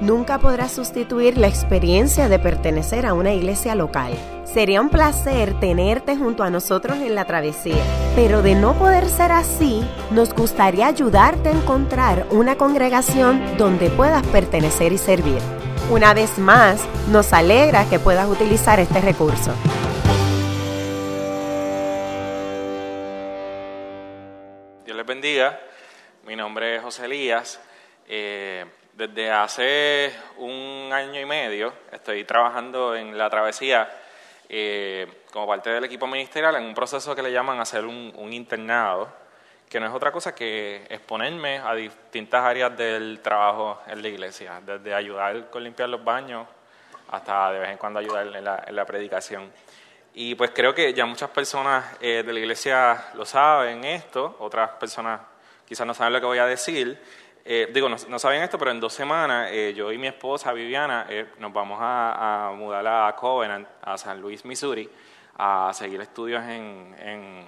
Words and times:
nunca 0.00 0.38
podrá 0.38 0.68
sustituir 0.68 1.38
la 1.38 1.48
experiencia 1.48 2.28
de 2.28 2.38
pertenecer 2.38 3.06
a 3.06 3.14
una 3.14 3.32
iglesia 3.32 3.74
local. 3.74 4.12
Sería 4.44 4.80
un 4.80 4.88
placer 4.88 5.58
tenerte 5.60 6.16
junto 6.16 6.42
a 6.42 6.50
nosotros 6.50 6.98
en 6.98 7.14
la 7.14 7.24
travesía, 7.24 7.82
pero 8.14 8.42
de 8.42 8.54
no 8.54 8.74
poder 8.74 9.08
ser 9.08 9.32
así, 9.32 9.84
nos 10.10 10.32
gustaría 10.34 10.86
ayudarte 10.86 11.50
a 11.50 11.52
encontrar 11.52 12.26
una 12.30 12.56
congregación 12.56 13.56
donde 13.58 13.90
puedas 13.90 14.26
pertenecer 14.28 14.92
y 14.92 14.98
servir. 14.98 15.38
Una 15.90 16.14
vez 16.14 16.38
más, 16.38 16.86
nos 17.10 17.32
alegra 17.32 17.88
que 17.88 17.98
puedas 17.98 18.28
utilizar 18.28 18.78
este 18.80 19.00
recurso. 19.00 19.52
Dios 24.84 24.96
les 24.96 25.06
bendiga. 25.06 25.58
Mi 26.26 26.36
nombre 26.36 26.76
es 26.76 26.82
José 26.82 27.06
Elías. 27.06 27.58
Eh, 28.06 28.64
desde 28.98 29.30
hace 29.30 30.12
un 30.38 30.90
año 30.92 31.20
y 31.20 31.24
medio 31.24 31.72
estoy 31.92 32.24
trabajando 32.24 32.96
en 32.96 33.16
la 33.16 33.30
travesía 33.30 33.88
eh, 34.48 35.22
como 35.30 35.46
parte 35.46 35.70
del 35.70 35.84
equipo 35.84 36.08
ministerial 36.08 36.56
en 36.56 36.64
un 36.64 36.74
proceso 36.74 37.14
que 37.14 37.22
le 37.22 37.30
llaman 37.30 37.60
hacer 37.60 37.86
un, 37.86 38.32
internado, 38.32 39.08
que 39.68 39.78
no 39.78 39.86
es 39.86 39.92
otra 39.92 40.10
cosa 40.10 40.34
que 40.34 40.84
exponerme 40.90 41.58
a 41.58 41.76
distintas 41.76 42.44
áreas 42.44 42.76
del 42.76 43.20
trabajo 43.22 43.80
en 43.86 44.02
la 44.02 44.08
iglesia, 44.08 44.60
desde 44.66 44.92
ayudar 44.92 45.48
con 45.48 45.62
limpiar 45.62 45.88
los 45.90 46.02
baños 46.02 46.48
hasta 47.10 47.52
de 47.52 47.60
vez 47.60 47.70
en 47.70 47.78
cuando 47.78 48.00
ayudar 48.00 48.26
en 48.26 48.42
la, 48.42 48.64
en 48.66 48.74
la 48.74 48.84
predicación. 48.84 49.52
Y 50.14 50.34
pues 50.34 50.50
creo 50.52 50.74
que 50.74 50.92
ya 50.92 51.06
muchas 51.06 51.30
personas 51.30 51.84
eh, 52.00 52.24
de 52.26 52.32
la 52.32 52.40
iglesia 52.40 53.10
lo 53.14 53.24
saben 53.24 53.84
esto, 53.84 54.38
otras 54.40 54.70
personas 54.70 55.20
quizás 55.68 55.86
no 55.86 55.94
saben 55.94 56.14
lo 56.14 56.18
que 56.18 56.26
voy 56.26 56.38
a 56.38 56.46
decir. 56.46 56.98
Eh, 57.50 57.70
digo, 57.72 57.88
no, 57.88 57.96
no, 58.10 58.18
saben 58.18 58.42
esto, 58.42 58.58
pero 58.58 58.72
en 58.72 58.78
dos 58.78 58.92
semanas 58.92 59.48
eh, 59.50 59.72
yo 59.74 59.90
y 59.90 59.96
mi 59.96 60.06
esposa 60.06 60.52
Viviana 60.52 61.06
eh, 61.08 61.28
nos 61.38 61.50
vamos 61.50 61.78
a, 61.80 62.52
mudar 62.54 62.86
a 62.86 63.16
Covenant, 63.16 63.66
a 63.80 63.96
San 63.96 64.20
Luis, 64.20 64.44
Missouri, 64.44 64.86
a 65.38 65.70
seguir 65.72 65.98
estudios 66.02 66.44
en, 66.44 67.46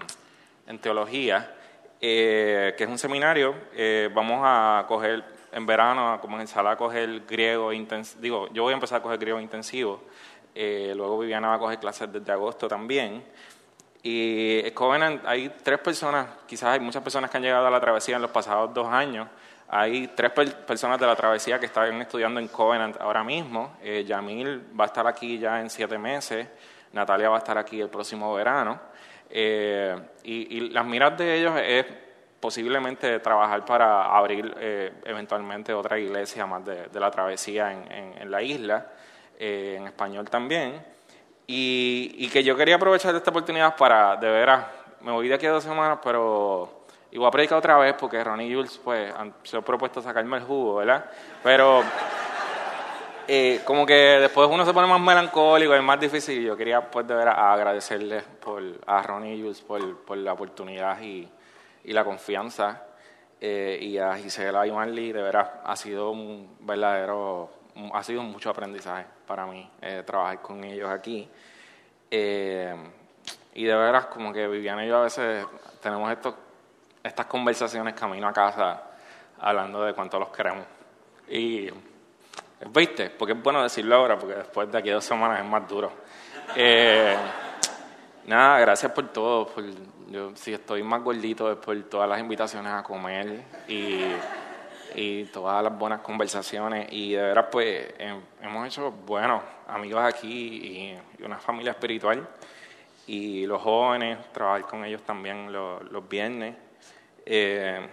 en, 0.66 0.78
teología, 0.78 1.54
que 2.00 2.74
es 2.78 2.88
un 2.88 2.96
seminario. 2.96 3.54
vamos 4.14 4.40
a 4.42 4.86
coger 4.88 5.22
en 5.52 5.66
verano, 5.66 6.14
a 6.14 6.18
comenzar 6.18 6.66
a 6.66 6.78
coger 6.78 7.26
griego 7.28 7.70
intensivo. 7.70 8.22
Digo, 8.22 8.48
yo 8.54 8.62
voy 8.62 8.72
a 8.72 8.76
empezar 8.76 9.00
a 9.00 9.02
coger 9.02 9.18
griego 9.18 9.38
intensivo. 9.38 10.00
luego 10.54 11.18
Viviana 11.18 11.48
va 11.48 11.56
a 11.56 11.58
coger 11.58 11.78
clases 11.78 12.10
desde 12.10 12.32
agosto 12.32 12.66
también. 12.68 13.22
Y 14.02 14.60
en 14.64 14.72
Covenant 14.72 15.26
hay 15.26 15.50
tres 15.62 15.78
personas, 15.78 16.26
quizás 16.46 16.70
hay 16.70 16.80
muchas 16.80 17.02
personas 17.02 17.30
que 17.30 17.36
han 17.36 17.42
llegado 17.42 17.66
a 17.66 17.70
la 17.70 17.80
travesía 17.82 18.16
en 18.16 18.22
los 18.22 18.30
pasados 18.30 18.72
dos 18.72 18.86
años. 18.86 19.28
Hay 19.72 20.08
tres 20.08 20.32
per 20.32 20.66
personas 20.66 20.98
de 20.98 21.06
la 21.06 21.14
travesía 21.14 21.60
que 21.60 21.66
están 21.66 22.02
estudiando 22.02 22.40
en 22.40 22.48
Covenant 22.48 23.00
ahora 23.00 23.22
mismo. 23.22 23.77
Eh, 23.80 24.04
Yamil 24.04 24.60
va 24.78 24.84
a 24.84 24.86
estar 24.88 25.06
aquí 25.06 25.38
ya 25.38 25.60
en 25.60 25.70
siete 25.70 25.96
meses. 25.96 26.48
Natalia 26.92 27.28
va 27.28 27.36
a 27.36 27.38
estar 27.38 27.56
aquí 27.56 27.80
el 27.80 27.88
próximo 27.88 28.34
verano. 28.34 28.80
Eh, 29.30 29.96
y, 30.24 30.70
las 30.70 30.84
miras 30.84 31.16
de 31.16 31.38
ellos 31.38 31.52
es 31.62 31.86
posiblemente 32.40 33.20
trabajar 33.20 33.64
para 33.64 34.06
abrir 34.06 34.52
eh, 34.58 34.92
eventualmente 35.04 35.72
otra 35.72 36.00
iglesia 36.00 36.46
más 36.46 36.64
de, 36.64 36.88
la 36.98 37.10
travesía 37.12 37.70
en, 37.70 38.28
la 38.28 38.42
isla, 38.42 38.90
en 39.38 39.86
español 39.86 40.28
también. 40.28 40.82
Y, 41.46 42.16
y, 42.18 42.28
que 42.28 42.42
yo 42.42 42.56
quería 42.56 42.74
aprovechar 42.74 43.14
esta 43.14 43.30
oportunidad 43.30 43.77
para, 43.77 44.16
de 44.16 44.30
veras, 44.30 44.66
me 45.02 45.12
voy 45.12 45.28
de 45.28 45.34
aquí 45.34 45.46
a 45.46 45.52
dos 45.52 45.64
semanas, 45.64 46.00
pero 46.02 46.80
y 47.12 47.18
voy 47.18 47.26
a 47.26 47.30
predicar 47.30 47.58
otra 47.58 47.76
vez 47.78 47.94
porque 47.98 48.22
Ronnie 48.22 48.54
Jules 48.54 48.80
pues, 48.82 49.12
han, 49.14 49.34
se 49.42 49.56
ha 49.56 49.60
propuesto 49.62 50.00
sacarme 50.00 50.36
el 50.36 50.44
jugo, 50.44 50.76
¿verdad? 50.76 51.04
Pero 51.42 51.82
eh, 53.26 53.60
como 53.64 53.84
que 53.84 53.94
después 53.94 54.48
uno 54.50 54.64
se 54.64 54.72
pone 54.72 54.86
más 54.86 55.00
melancólico, 55.00 55.74
es 55.74 55.82
más 55.82 55.98
difícil. 55.98 56.40
Y 56.40 56.44
yo 56.44 56.56
quería 56.56 56.90
pues 56.90 57.06
de 57.06 57.14
veras 57.14 57.36
agradecerles 57.36 58.22
por, 58.24 58.62
a 58.86 59.02
Ronnie 59.02 59.40
Jules 59.40 59.60
por, 59.60 60.04
por 60.04 60.18
la 60.18 60.32
oportunidad 60.32 61.00
y, 61.00 61.28
y 61.84 61.92
la 61.92 62.04
confianza. 62.04 62.84
Eh, 63.40 63.78
y 63.80 63.98
a 63.98 64.16
Gisela 64.16 64.66
y 64.66 64.70
Marley, 64.70 65.12
de 65.12 65.22
veras, 65.22 65.48
ha 65.64 65.74
sido 65.74 66.10
un 66.10 66.56
verdadero, 66.60 67.50
ha 67.94 68.02
sido 68.02 68.22
mucho 68.22 68.50
aprendizaje 68.50 69.06
para 69.27 69.46
mí 69.46 69.68
eh, 69.80 70.02
trabajar 70.04 70.42
con 70.42 70.62
ellos 70.62 70.90
aquí. 70.90 71.27
Eh, 72.10 72.74
y 73.54 73.64
de 73.64 73.74
veras, 73.74 74.06
como 74.06 74.32
que 74.32 74.46
Viviana 74.46 74.84
y 74.84 74.88
yo 74.88 74.98
a 74.98 75.02
veces 75.02 75.46
tenemos 75.80 76.10
estos 76.12 76.34
estas 77.02 77.27
conversaciones 77.27 77.94
camino 77.94 78.28
a 78.28 78.33
casa 78.33 78.83
hablando 79.38 79.83
de 79.84 79.94
cuánto 79.94 80.18
los 80.18 80.28
queremos. 80.28 80.64
Y, 81.28 81.68
¿viste? 82.68 83.11
Porque 83.11 83.33
es 83.33 83.42
bueno 83.42 83.62
decirlo 83.62 83.96
ahora, 83.96 84.18
porque 84.18 84.34
después 84.34 84.70
de 84.70 84.78
aquí 84.78 84.90
dos 84.90 85.05
semanas 85.05 85.40
es 85.40 85.46
más 85.46 85.66
duro. 85.68 85.92
Eh, 86.56 87.16
nada, 88.27 88.58
gracias 88.58 88.92
por 88.92 89.08
todo. 89.08 89.46
Por, 89.46 89.64
yo, 90.08 90.34
si 90.34 90.52
estoy 90.52 90.83
más 90.83 91.02
gordito 91.02 91.50
es 91.50 91.58
por 91.58 91.80
todas 91.84 92.08
las 92.08 92.20
invitaciones 92.20 92.72
a 92.72 92.83
comer 92.83 93.44
y, 93.68 94.02
y 94.94 95.24
todas 95.27 95.62
las 95.62 95.77
buenas 95.78 96.00
conversaciones. 96.00 96.89
Y 96.90 97.12
de 97.12 97.22
veras, 97.22 97.46
pues, 97.50 97.94
hemos 98.42 98.66
hecho 98.66 98.90
buenos 98.90 99.42
amigos 99.68 100.02
aquí 100.02 100.96
y, 101.18 101.22
y 101.22 101.24
una 101.24 101.39
familia 101.39 101.72
espiritual. 101.72 102.28
Y 103.06 103.46
los 103.46 103.62
jóvenes, 103.62 104.18
trabajar 104.33 104.62
con 104.62 104.84
ellos 104.84 105.02
también 105.02 105.52
los, 105.52 105.83
los 105.90 106.08
viernes. 106.08 106.56
Eh, 107.27 107.89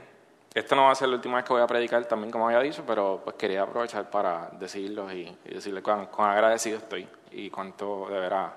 esto 0.53 0.75
no 0.75 0.85
va 0.85 0.91
a 0.91 0.95
ser 0.95 1.09
la 1.09 1.15
última 1.15 1.35
vez 1.35 1.45
que 1.45 1.53
voy 1.53 1.61
a 1.61 1.67
predicar, 1.67 2.03
también 2.05 2.31
como 2.31 2.47
había 2.47 2.59
dicho, 2.61 2.83
pero 2.87 3.21
pues 3.23 3.35
quería 3.35 3.61
aprovechar 3.61 4.09
para 4.09 4.49
decirlos 4.53 5.13
y, 5.13 5.37
y 5.45 5.53
decirles 5.53 5.83
cuán, 5.83 6.07
cuán, 6.07 6.31
agradecido 6.31 6.79
estoy 6.79 7.07
y 7.31 7.51
cuánto 7.51 8.07
de 8.09 8.19
veras 8.19 8.51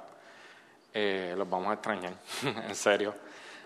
eh, 0.95 1.35
los 1.37 1.49
vamos 1.49 1.69
a 1.69 1.75
extrañar, 1.75 2.15
en 2.69 2.75
serio. 2.75 3.15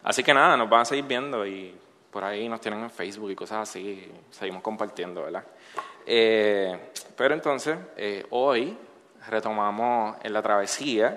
Así 0.03 0.25
que 0.25 0.35
nada, 0.35 0.57
nos 0.57 0.69
van 0.69 0.81
a 0.81 0.85
seguir 0.85 1.05
viendo 1.05 1.47
y 1.47 1.79
por 2.11 2.25
ahí 2.25 2.49
nos 2.49 2.61
tienen 2.61 2.83
en 2.83 2.91
Facebook 2.91 3.31
y 3.31 3.37
cosas 3.37 3.69
así, 3.69 3.81
y 3.81 4.13
seguimos 4.33 4.63
compartiendo, 4.63 5.23
¿verdad? 5.23 5.45
Eh, 6.05 6.91
pero 7.17 7.35
entonces, 7.35 7.79
eh, 7.97 8.27
hoy 8.31 8.77
retomamos 9.29 10.17
en 10.23 10.33
la 10.33 10.43
travesía 10.43 11.15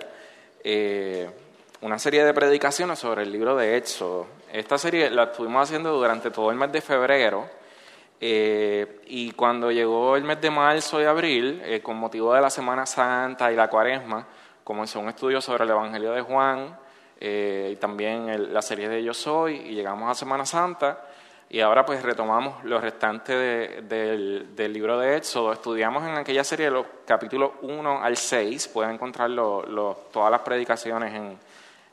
una 1.81 1.99
serie 1.99 2.23
de 2.23 2.33
predicaciones 2.33 2.99
sobre 2.99 3.23
el 3.23 3.31
libro 3.31 3.55
de 3.55 3.77
Éxodo. 3.77 4.25
Esta 4.51 4.77
serie 4.77 5.09
la 5.09 5.25
estuvimos 5.25 5.63
haciendo 5.63 5.93
durante 5.93 6.31
todo 6.31 6.49
el 6.49 6.57
mes 6.57 6.71
de 6.71 6.81
febrero 6.81 7.47
eh, 8.19 9.01
y 9.05 9.31
cuando 9.31 9.71
llegó 9.71 10.15
el 10.15 10.23
mes 10.23 10.41
de 10.41 10.49
marzo 10.49 10.99
y 11.01 11.05
abril, 11.05 11.61
eh, 11.63 11.81
con 11.81 11.97
motivo 11.97 12.33
de 12.33 12.41
la 12.41 12.49
Semana 12.49 12.85
Santa 12.85 13.51
y 13.51 13.55
la 13.55 13.69
Cuaresma, 13.69 14.25
comenzó 14.63 14.99
un 14.99 15.09
estudio 15.09 15.39
sobre 15.39 15.65
el 15.65 15.69
Evangelio 15.69 16.13
de 16.13 16.21
Juan 16.21 16.75
eh, 17.19 17.71
y 17.73 17.75
también 17.75 18.29
el, 18.29 18.53
la 18.53 18.63
serie 18.63 18.89
de 18.89 19.03
Yo 19.03 19.13
Soy 19.13 19.57
y 19.57 19.75
llegamos 19.75 20.09
a 20.09 20.15
Semana 20.15 20.47
Santa 20.47 20.99
y 21.49 21.59
ahora 21.59 21.85
pues 21.85 22.01
retomamos 22.01 22.63
los 22.63 22.81
restantes 22.81 23.35
de, 23.35 23.81
de, 23.83 24.45
del 24.55 24.73
libro 24.73 24.97
de 24.97 25.17
Éxodo. 25.17 25.53
Estudiamos 25.53 26.03
en 26.03 26.15
aquella 26.15 26.44
serie 26.44 26.71
los 26.71 26.88
capítulos 27.05 27.51
1 27.61 28.03
al 28.03 28.17
6, 28.17 28.67
pueden 28.69 28.95
encontrar 28.95 29.29
lo, 29.29 29.63
lo, 29.63 29.95
todas 30.11 30.31
las 30.31 30.41
predicaciones 30.41 31.13
en, 31.13 31.38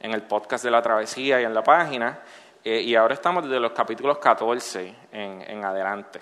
en 0.00 0.12
el 0.12 0.22
podcast 0.22 0.64
de 0.64 0.70
la 0.70 0.82
travesía 0.82 1.40
y 1.40 1.44
en 1.44 1.54
la 1.54 1.62
página. 1.62 2.20
Eh, 2.62 2.80
y 2.80 2.94
ahora 2.94 3.14
estamos 3.14 3.44
desde 3.44 3.60
los 3.60 3.72
capítulos 3.72 4.18
14 4.18 4.94
en, 5.12 5.42
en, 5.42 5.64
adelante. 5.64 6.20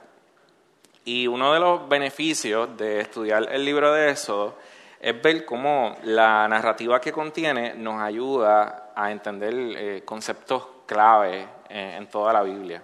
Y 1.05 1.27
uno 1.27 1.53
de 1.53 1.61
los 1.61 1.89
beneficios 1.89 2.77
de 2.77 3.01
estudiar 3.01 3.49
el 3.53 3.65
libro 3.65 3.93
de 3.93 4.11
Éxodo 4.11 4.57
es 5.01 5.21
ver 5.21 5.45
cómo 5.45 5.97
la 6.05 6.47
narrativa 6.49 7.01
que 7.01 7.13
contiene 7.13 7.75
nos 7.75 8.01
ayuda 8.01 8.93
a 8.95 9.11
entender 9.11 9.55
eh, 9.55 10.03
conceptos 10.05 10.67
clave 10.87 11.47
en, 11.69 11.89
en, 11.89 12.07
toda 12.09 12.33
la 12.33 12.43
Biblia. 12.43 12.83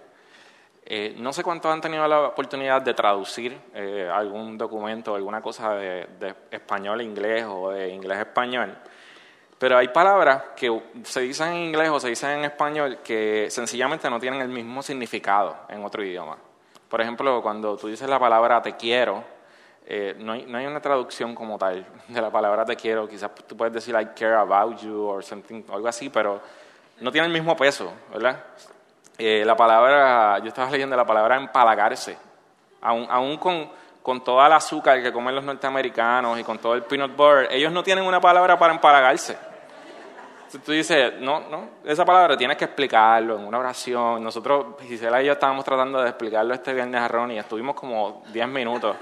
Eh, 0.90 1.14
no 1.18 1.34
sé 1.34 1.44
cuántos 1.44 1.70
han 1.70 1.82
tenido 1.82 2.08
la 2.08 2.20
oportunidad 2.28 2.80
de 2.80 2.94
traducir 2.94 3.60
eh, 3.74 4.10
algún 4.10 4.56
documento 4.56 5.12
o 5.12 5.16
alguna 5.16 5.42
cosa 5.42 5.74
de, 5.74 6.06
de 6.18 6.34
español 6.50 7.00
a 7.00 7.02
inglés 7.02 7.44
o 7.46 7.70
de 7.70 7.90
inglés 7.90 8.16
a 8.16 8.22
español. 8.22 8.74
Pero 9.58 9.76
hay 9.76 9.88
palabras 9.88 10.42
que 10.54 10.82
se 11.02 11.20
dicen 11.20 11.48
en 11.48 11.62
inglés 11.64 11.88
o 11.90 11.98
se 11.98 12.08
dicen 12.08 12.30
en 12.30 12.44
español 12.44 12.98
que 13.02 13.48
sencillamente 13.50 14.08
no 14.08 14.20
tienen 14.20 14.40
el 14.40 14.48
mismo 14.48 14.82
significado 14.82 15.56
en 15.68 15.84
otro 15.84 16.04
idioma. 16.04 16.36
Por 16.88 17.00
ejemplo, 17.00 17.42
cuando 17.42 17.76
tú 17.76 17.88
dices 17.88 18.08
la 18.08 18.20
palabra 18.20 18.62
te 18.62 18.76
quiero, 18.76 19.24
eh, 19.84 20.14
no, 20.18 20.32
hay, 20.32 20.66
una 20.66 20.80
traducción 20.80 21.34
como 21.34 21.58
tal 21.58 21.84
de 22.06 22.20
la 22.20 22.30
palabra 22.30 22.64
te 22.64 22.76
quiero. 22.76 23.08
Quizás 23.08 23.34
tú 23.46 23.56
puedes 23.56 23.74
decir 23.74 23.96
I 24.00 24.06
care 24.14 24.36
about 24.36 24.78
you 24.80 25.06
o 25.06 25.20
algo 25.74 25.88
así, 25.88 26.08
pero 26.08 26.40
no 27.00 27.10
tiene 27.10 27.26
el 27.26 27.32
mismo 27.32 27.56
peso, 27.56 27.92
¿verdad? 28.12 28.44
Eh, 29.18 29.42
la 29.44 29.56
palabra, 29.56 30.38
yo 30.38 30.48
estaba 30.48 30.70
leyendo 30.70 30.94
la 30.96 31.04
palabra 31.04 31.36
empalagarse, 31.36 32.16
aún, 32.80 33.08
aún 33.10 33.36
con 33.38 33.68
con 34.08 34.24
toda 34.24 34.46
el 34.46 34.54
azúcar 34.54 35.02
que 35.02 35.12
comen 35.12 35.34
los 35.34 35.44
norteamericanos 35.44 36.40
y 36.40 36.42
con 36.42 36.56
todo 36.56 36.72
el 36.72 36.82
peanut 36.82 37.14
butter, 37.14 37.48
ellos 37.50 37.70
no 37.70 37.82
tienen 37.82 38.04
una 38.04 38.22
palabra 38.22 38.58
para 38.58 38.72
empalagarse. 38.72 39.36
Tú 40.64 40.72
dices, 40.72 41.12
no, 41.20 41.40
no, 41.40 41.68
esa 41.84 42.06
palabra 42.06 42.34
tienes 42.34 42.56
que 42.56 42.64
explicarlo 42.64 43.38
en 43.38 43.44
una 43.44 43.58
oración. 43.58 44.24
Nosotros, 44.24 44.76
Gisela 44.80 45.22
y 45.22 45.26
yo 45.26 45.32
estábamos 45.32 45.62
tratando 45.62 46.00
de 46.00 46.08
explicarlo 46.08 46.54
este 46.54 46.72
viernes 46.72 47.02
a 47.02 47.06
Ronnie 47.06 47.38
estuvimos 47.38 47.74
como 47.74 48.22
10 48.32 48.48
minutos. 48.48 48.96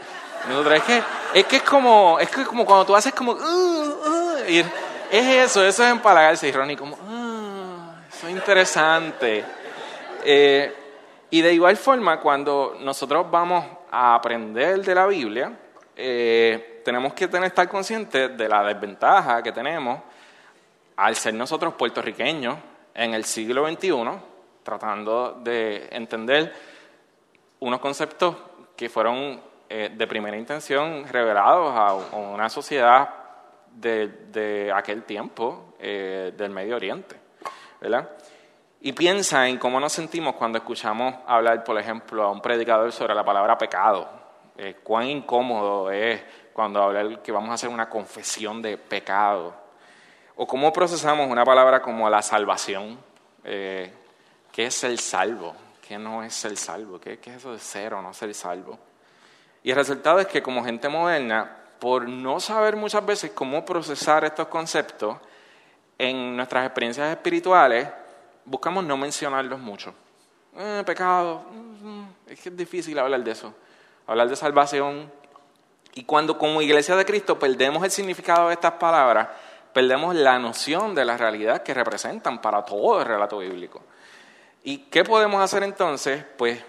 Nosotros, 0.49 0.75
es 0.75 0.83
que, 0.83 1.03
es 1.35 1.47
que 1.47 1.57
es 1.57 1.63
como, 1.63 2.19
es 2.19 2.29
que 2.31 2.45
como 2.45 2.67
cuando 2.67 2.85
tú 2.85 2.97
haces 2.97 3.15
como, 3.15 3.33
uh, 3.33 3.37
uh", 3.37 4.37
es 4.49 4.67
eso, 5.11 5.65
eso 5.65 5.85
es 5.85 5.91
empalagarse. 5.91 6.49
Y 6.49 6.53
Ronnie 6.53 6.77
como, 6.77 6.97
uh, 6.97 7.93
eso 8.13 8.27
es 8.27 8.33
interesante. 8.33 9.45
Eh, 10.25 10.75
y 11.31 11.43
de 11.43 11.53
igual 11.53 11.77
forma, 11.77 12.19
cuando 12.19 12.77
nosotros 12.81 13.31
vamos 13.31 13.65
a 13.89 14.17
aprender 14.17 14.83
de 14.83 14.95
la 14.97 15.07
Biblia, 15.07 15.53
eh, 15.95 16.83
tenemos 16.85 17.15
que 17.15 17.29
tener, 17.29 17.47
estar 17.47 17.69
conscientes 17.69 18.37
de 18.37 18.49
la 18.49 18.65
desventaja 18.65 19.43
que 19.45 19.53
tenemos 19.53 20.01
al 20.97 21.15
ser 21.15 21.35
nosotros 21.35 21.75
puertorriqueños 21.75 22.57
en 22.95 23.15
el 23.15 23.25
siglo 23.25 23.69
XXI, 23.69 23.93
tratando 24.63 25.41
de 25.43 25.89
entender 25.93 26.53
unos 27.61 27.81
conceptos 27.81 28.37
que 28.75 28.89
fueron 28.89 29.41
eh, 29.69 29.91
de 29.95 30.07
primera 30.07 30.37
intención 30.37 31.07
revelados 31.09 31.73
a, 31.77 31.95
una 32.17 32.49
sociedad 32.49 33.09
de, 33.71 34.73
aquel 34.75 35.05
tiempo 35.05 35.75
eh, 35.79 36.33
del 36.37 36.51
Medio 36.51 36.77
Oriente. 36.77 37.17
¿verdad? 37.81 38.11
Y 38.81 38.93
piensa 38.93 39.49
en 39.49 39.59
cómo 39.59 39.79
nos 39.79 39.93
sentimos 39.93 40.35
cuando 40.35 40.59
escuchamos 40.59 41.15
hablar, 41.27 41.63
por 41.63 41.79
ejemplo, 41.79 42.23
a 42.23 42.31
un 42.31 42.41
predicador 42.41 42.91
sobre 42.93 43.15
la 43.15 43.25
palabra 43.25 43.59
pecado. 43.59 44.09
Eh, 44.57 44.77
cuán 44.83 45.07
incómodo 45.07 45.91
es 45.91 46.23
cuando 46.55 46.83
habla 46.83 47.23
que 47.23 47.33
vamos 47.33 47.51
a 47.51 47.55
hacer 47.55 47.69
una 47.69 47.91
confesión 47.91 48.63
de 48.63 48.79
pecado 48.79 49.66
o 50.37 50.47
cómo 50.47 50.73
procesamos 50.73 51.29
una 51.29 51.45
palabra 51.45 51.81
como 51.81 52.09
la 52.09 52.23
salvación. 52.23 52.99
Eh, 53.43 53.91
¿Qué 54.53 54.67
es 54.67 54.85
el 54.85 54.99
salvo? 54.99 55.55
¿Qué 55.87 55.99
no 55.99 56.23
es 56.23 56.45
el 56.45 56.59
salvo? 56.59 57.01
¿Qué, 57.01 57.19
es 57.23 57.29
eso 57.29 57.53
de 57.53 57.59
ser 57.59 57.95
o 57.95 58.03
no 58.03 58.13
ser 58.13 58.33
salvo? 58.35 58.79
Y 59.63 59.71
el 59.71 59.77
resultado 59.77 60.21
es 60.21 60.27
que 60.27 60.43
como 60.43 60.65
gente 60.65 60.89
moderna, 60.89 61.57
por 61.81 62.09
no 62.09 62.39
saber 62.39 62.77
muchas 62.77 63.05
veces 63.05 63.33
cómo 63.33 63.65
procesar 63.65 64.25
estos 64.25 64.49
conceptos, 64.49 65.17
en 65.99 66.37
nuestras 66.37 66.67
experiencias 66.67 67.11
espirituales 67.11 67.89
buscamos 68.45 68.85
no 68.85 68.97
mencionarlos 68.97 69.59
mucho. 69.59 69.95
Eh, 70.55 70.83
pecado, 70.85 71.45
mm, 71.51 72.05
es 72.29 72.41
que 72.41 72.51
es 72.51 72.57
difícil 72.57 72.99
hablar 72.99 73.25
de 73.25 73.31
eso. 73.31 73.55
Hablar 74.07 74.29
de 74.29 74.37
salvación. 74.37 75.11
Y 75.95 76.05
cuando 76.05 76.37
como 76.37 76.61
iglesia 76.61 76.95
de 76.97 77.07
Cristo 77.07 77.39
perdemos 77.39 77.83
el 77.83 77.91
significado 77.91 78.49
de 78.49 78.55
estas 78.55 78.73
palabras, 78.73 79.29
perdemos 79.77 80.15
la 80.15 80.39
noción 80.39 80.95
de 80.95 81.05
la 81.05 81.19
realidad 81.19 81.63
que 81.63 81.75
representan 81.75 82.41
para 82.41 82.65
todo 82.65 82.99
el 82.99 83.05
relato 83.05 83.37
bíblico. 83.37 83.83
¿Y 84.65 84.79
qué 84.89 85.05
podemos 85.05 85.43
hacer 85.43 85.63
entonces? 85.65 86.25
Pues 86.39 86.65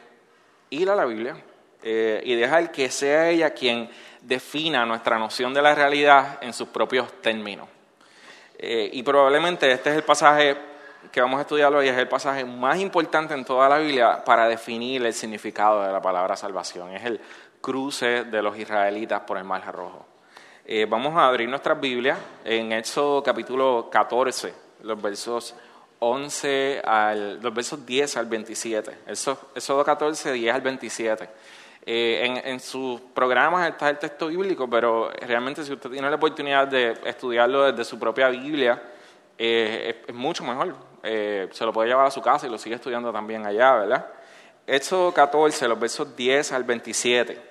ir 0.72 0.90
a 0.90 0.96
la 0.96 1.06
Biblia 1.06 1.42
eh, 1.84 2.22
y 2.26 2.36
dejar 2.36 2.70
que 2.70 2.92
sea 2.92 3.30
ella 3.30 3.52
quien 3.52 3.90
defina 4.20 4.86
nuestra 4.86 5.18
noción 5.18 5.54
de 5.54 5.62
la 5.62 5.74
realidad 5.74 6.40
en 6.42 6.52
sus 6.52 6.68
propios 6.68 7.10
términos. 7.22 7.70
Eh, 8.58 8.90
y 8.92 9.04
probablemente 9.04 9.72
este 9.72 9.92
es 9.92 9.96
el 9.96 10.04
pasaje 10.04 10.58
que 11.10 11.22
vamos 11.22 11.38
a 11.38 11.44
estudiar 11.44 11.74
hoy, 11.74 11.88
es 11.88 11.98
el 11.98 12.10
pasaje 12.10 12.44
más 12.44 12.78
importante 12.78 13.34
en 13.34 13.46
toda 13.46 13.70
la 13.70 13.78
Biblia 13.78 14.22
para 14.26 14.50
definir 14.50 15.06
el 15.06 15.14
significado 15.14 15.82
de 15.82 15.94
la 15.94 16.02
palabra 16.02 16.36
salvación. 16.36 16.92
Es 16.92 17.06
el 17.06 17.22
cruce 17.62 18.26
de 18.26 18.42
los 18.42 18.58
israelitas 18.58 19.22
por 19.22 19.38
el 19.38 19.46
Mar 19.46 19.64
Rojo. 19.74 20.17
Eh, 20.70 20.86
vamos 20.86 21.16
a 21.16 21.28
abrir 21.28 21.48
nuestras 21.48 21.80
Biblias 21.80 22.20
en 22.44 22.74
Éxodo 22.74 23.24
capítulo 23.24 23.88
14, 23.90 24.54
los 24.84 25.02
versos 25.02 25.56
11 26.00 26.82
al, 26.84 27.40
los 27.42 27.54
versos 27.54 27.86
10 27.86 28.18
al 28.18 28.26
27. 28.26 28.98
Éxodo 29.08 29.86
14, 29.86 30.34
10 30.34 30.54
al 30.54 30.60
27. 30.60 31.30
Eh, 31.86 32.22
en, 32.22 32.52
en, 32.52 32.60
sus 32.60 33.00
programas 33.00 33.70
está 33.70 33.90
el 33.90 33.98
texto 33.98 34.28
bíblico, 34.28 34.70
pero 34.70 35.10
realmente 35.22 35.64
si 35.64 35.72
usted 35.72 35.90
tiene 35.90 36.10
la 36.10 36.18
oportunidad 36.18 36.68
de 36.68 37.00
estudiarlo 37.06 37.72
desde 37.72 37.86
su 37.86 37.98
propia 37.98 38.28
Biblia, 38.28 38.84
eh, 39.38 40.04
es, 40.06 40.14
mucho 40.14 40.44
mejor. 40.44 40.76
se 41.02 41.66
lo 41.66 41.72
puede 41.72 41.88
llevar 41.88 42.08
a 42.08 42.12
su 42.12 42.22
casa 42.22 42.46
y 42.46 42.50
lo 42.50 42.58
sigue 42.58 42.76
estudiando 42.76 43.14
también 43.14 43.46
allá, 43.46 43.74
¿verdad? 43.74 44.06
Éxodo 44.66 45.14
14, 45.14 45.66
los 45.66 45.80
versos 45.80 46.14
10 46.14 46.52
al 46.52 46.66
27. 46.66 47.42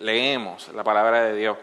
leemos 0.00 0.70
la 0.72 0.82
palabra 0.82 1.24
de 1.24 1.36
Dios. 1.36 1.58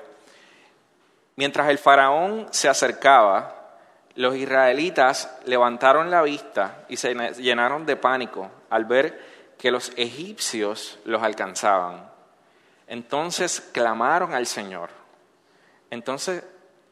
Mientras 1.38 1.70
el 1.70 1.78
faraón 1.78 2.48
se 2.50 2.68
acercaba, 2.68 3.76
los 4.16 4.36
israelitas 4.36 5.32
levantaron 5.46 6.10
la 6.10 6.24
vista 6.24 6.84
y 6.90 6.98
se 6.98 7.14
llenaron 7.14 7.86
de 7.86 7.96
pánico 7.96 8.50
al 8.72 8.86
ver 8.86 9.54
que 9.60 9.70
los 9.70 9.92
egipcios 9.98 10.98
los 11.06 11.22
alcanzaban. 11.22 12.10
Entonces 12.88 13.62
clamaron 13.62 14.34
al 14.34 14.48
Señor. 14.48 14.90
Entonces, 15.92 16.44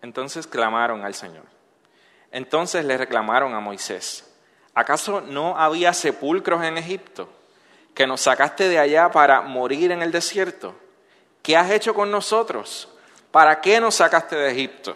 entonces 0.03 0.45
clamaron 0.45 1.03
al 1.03 1.15
Señor. 1.15 1.45
Entonces 2.31 2.85
le 2.85 2.99
reclamaron 2.99 3.55
a 3.55 3.59
Moisés, 3.59 4.31
¿acaso 4.75 5.21
no 5.21 5.57
había 5.57 5.91
sepulcros 5.91 6.63
en 6.63 6.77
Egipto 6.77 7.29
que 7.95 8.05
nos 8.05 8.21
sacaste 8.21 8.69
de 8.69 8.77
allá 8.77 9.09
para 9.09 9.41
morir 9.41 9.91
en 9.91 10.03
el 10.03 10.11
desierto? 10.11 10.75
¿Qué 11.41 11.57
has 11.57 11.71
hecho 11.71 11.95
con 11.95 12.11
nosotros? 12.11 12.94
¿Para 13.35 13.59
qué 13.59 13.81
nos 13.81 13.95
sacaste 13.95 14.33
de 14.37 14.49
Egipto? 14.49 14.95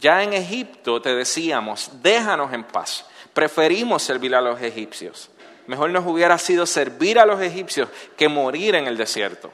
Ya 0.00 0.22
en 0.22 0.32
Egipto 0.32 1.02
te 1.02 1.14
decíamos, 1.14 1.90
déjanos 2.00 2.50
en 2.54 2.64
paz. 2.64 3.04
Preferimos 3.34 4.02
servir 4.02 4.34
a 4.34 4.40
los 4.40 4.58
egipcios. 4.62 5.28
Mejor 5.66 5.90
nos 5.90 6.06
hubiera 6.06 6.38
sido 6.38 6.64
servir 6.64 7.18
a 7.18 7.26
los 7.26 7.42
egipcios 7.42 7.90
que 8.16 8.26
morir 8.26 8.74
en 8.74 8.86
el 8.86 8.96
desierto. 8.96 9.52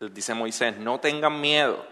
dice 0.00 0.34
Moisés, 0.34 0.76
no 0.78 0.98
tengan 0.98 1.40
miedo, 1.40 1.86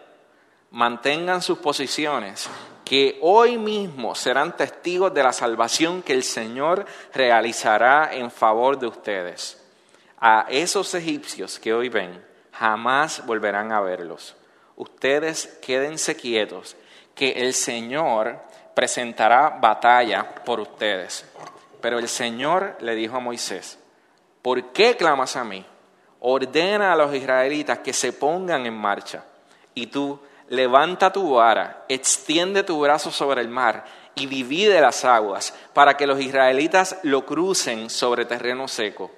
mantengan 0.72 1.40
sus 1.40 1.58
posiciones, 1.58 2.48
que 2.84 3.16
hoy 3.22 3.58
mismo 3.58 4.16
serán 4.16 4.56
testigos 4.56 5.14
de 5.14 5.22
la 5.22 5.32
salvación 5.32 6.02
que 6.02 6.14
el 6.14 6.24
Señor 6.24 6.84
realizará 7.14 8.12
en 8.12 8.28
favor 8.32 8.76
de 8.76 8.88
ustedes. 8.88 9.64
A 10.18 10.46
esos 10.48 10.92
egipcios 10.94 11.60
que 11.60 11.72
hoy 11.72 11.90
ven, 11.90 12.20
jamás 12.50 13.24
volverán 13.24 13.70
a 13.70 13.80
verlos 13.80 14.34
ustedes 14.76 15.58
quédense 15.62 16.16
quietos, 16.16 16.76
que 17.14 17.32
el 17.32 17.54
Señor 17.54 18.38
presentará 18.74 19.58
batalla 19.60 20.34
por 20.44 20.60
ustedes. 20.60 21.24
Pero 21.80 21.98
el 21.98 22.08
Señor 22.08 22.76
le 22.80 22.94
dijo 22.94 23.16
a 23.16 23.20
Moisés, 23.20 23.78
¿por 24.42 24.72
qué 24.72 24.96
clamas 24.96 25.36
a 25.36 25.44
mí? 25.44 25.64
Ordena 26.20 26.92
a 26.92 26.96
los 26.96 27.14
israelitas 27.14 27.78
que 27.78 27.92
se 27.92 28.12
pongan 28.12 28.66
en 28.66 28.74
marcha. 28.74 29.24
Y 29.74 29.86
tú, 29.86 30.20
levanta 30.48 31.12
tu 31.12 31.34
vara, 31.34 31.84
extiende 31.88 32.62
tu 32.62 32.80
brazo 32.80 33.10
sobre 33.10 33.40
el 33.40 33.48
mar 33.48 33.84
y 34.14 34.26
divide 34.26 34.80
las 34.80 35.04
aguas 35.04 35.54
para 35.72 35.96
que 35.96 36.06
los 36.06 36.20
israelitas 36.20 36.98
lo 37.02 37.26
crucen 37.26 37.90
sobre 37.90 38.24
terreno 38.24 38.68
seco. 38.68 39.10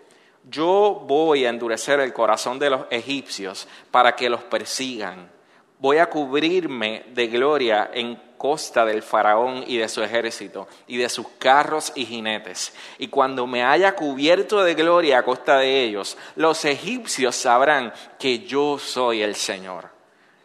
Yo 0.45 1.05
voy 1.07 1.45
a 1.45 1.51
endurecer 1.51 2.01
el 2.01 2.13
corazón 2.13 2.59
de 2.59 2.71
los 2.71 2.87
egipcios 2.91 3.69
para 3.91 4.17
que 4.17 4.31
los 4.31 4.43
persigan 4.45 5.38
voy 5.79 5.99
a 5.99 6.07
cubrirme 6.07 7.05
de 7.15 7.27
gloria 7.29 7.91
en 7.93 8.21
costa 8.37 8.85
del 8.85 9.03
faraón 9.03 9.65
y 9.67 9.79
de 9.79 9.89
su 9.89 10.03
ejército, 10.03 10.69
y 10.87 10.97
de 10.97 11.09
sus 11.09 11.27
carros 11.39 11.93
y 11.95 12.07
jinetes. 12.07 12.73
Y 12.99 13.09
cuando 13.09 13.47
me 13.47 13.65
haya 13.65 13.95
cubierto 13.95 14.63
de 14.63 14.75
gloria 14.75 15.19
a 15.19 15.25
costa 15.25 15.59
de 15.59 15.83
ellos, 15.83 16.17
los 16.37 16.65
egipcios 16.65 17.35
sabrán 17.35 17.93
que 18.19 18.41
yo 18.41 18.79
soy 18.79 19.23
el 19.23 19.35
Señor. 19.35 19.91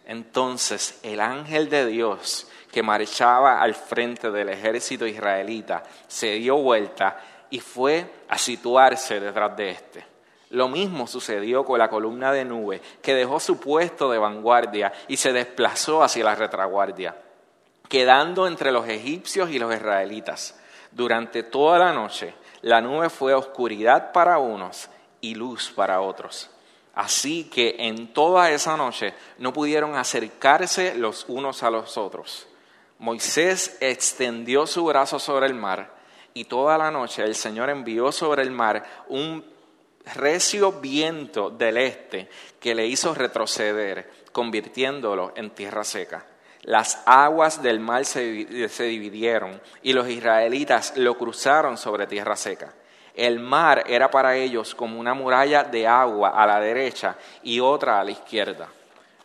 Entonces 0.06 1.00
el 1.04 1.22
ángel 1.22 1.70
de 1.70 1.86
Dios 1.86 2.48
que 2.72 2.84
marchaba 2.84 3.62
al 3.62 3.76
frente 3.76 4.32
del 4.32 4.50
ejército 4.50 5.06
israelita 5.06 5.84
se 6.08 6.32
dio 6.32 6.58
vuelta 6.58 7.22
y 7.52 7.60
fue 7.60 8.06
a 8.28 8.38
situarse 8.38 9.20
detrás 9.20 9.56
de 9.56 9.70
éste. 9.70 10.13
Lo 10.54 10.68
mismo 10.68 11.08
sucedió 11.08 11.66
con 11.66 11.80
la 11.80 11.90
columna 11.90 12.32
de 12.32 12.46
nube, 12.46 12.80
que 13.02 13.16
dejó 13.16 13.40
su 13.40 13.60
puesto 13.60 14.12
de 14.12 14.20
vanguardia 14.20 14.94
y 15.08 15.18
se 15.18 15.34
desplazó 15.34 16.04
hacia 16.04 16.24
la 16.24 16.36
retaguardia, 16.36 17.16
quedando 17.90 18.46
entre 18.46 18.72
los 18.72 18.88
egipcios 18.88 19.50
y 19.50 19.58
los 19.58 19.74
israelitas. 19.74 20.56
Durante 20.92 21.42
toda 21.42 21.80
la 21.80 21.92
noche, 21.92 22.36
la 22.62 22.82
nube 22.82 23.10
fue 23.10 23.34
oscuridad 23.34 24.12
para 24.12 24.38
unos 24.38 24.92
y 25.22 25.34
luz 25.34 25.72
para 25.76 26.02
otros. 26.02 26.52
Así 26.94 27.46
que 27.46 27.76
en 27.80 28.14
toda 28.14 28.52
esa 28.52 28.78
noche 28.78 29.16
no 29.40 29.54
pudieron 29.54 29.96
acercarse 29.96 30.94
los 30.94 31.26
unos 31.28 31.64
a 31.64 31.72
los 31.72 31.98
otros. 31.98 32.48
Moisés 33.00 33.76
extendió 33.82 34.68
su 34.68 34.86
brazo 34.86 35.18
sobre 35.18 35.48
el 35.48 35.56
mar 35.56 35.96
y 36.36 36.46
toda 36.46 36.78
la 36.78 36.92
noche 36.92 37.24
el 37.24 37.34
Señor 37.34 37.72
envió 37.72 38.12
sobre 38.12 38.44
el 38.44 38.52
mar 38.52 38.84
un 39.08 39.53
recio 40.16 40.74
viento 40.74 41.50
del 41.50 41.78
este 41.78 42.30
que 42.60 42.76
le 42.76 42.88
hizo 42.88 43.14
retroceder, 43.14 44.10
convirtiéndolo 44.32 45.34
en 45.36 45.52
tierra 45.52 45.84
seca. 45.84 46.26
Las 46.64 47.04
aguas 47.06 47.62
del 47.62 47.82
mar 47.82 48.06
se, 48.06 48.22
dividieron 48.22 49.62
y 49.82 49.92
los 49.92 50.08
israelitas 50.08 50.94
lo 50.96 51.18
cruzaron 51.18 51.78
sobre 51.78 52.08
tierra 52.08 52.38
seca. 52.38 52.74
El 53.16 53.40
mar 53.40 53.84
era 53.88 54.10
para 54.10 54.36
ellos 54.36 54.74
como 54.74 55.00
una 55.00 55.14
muralla 55.14 55.64
de 55.64 55.86
agua 55.86 56.30
a 56.30 56.48
la 56.48 56.60
derecha 56.60 57.18
y 57.44 57.60
otra 57.60 58.00
a 58.00 58.04
la 58.04 58.12
izquierda. 58.12 58.70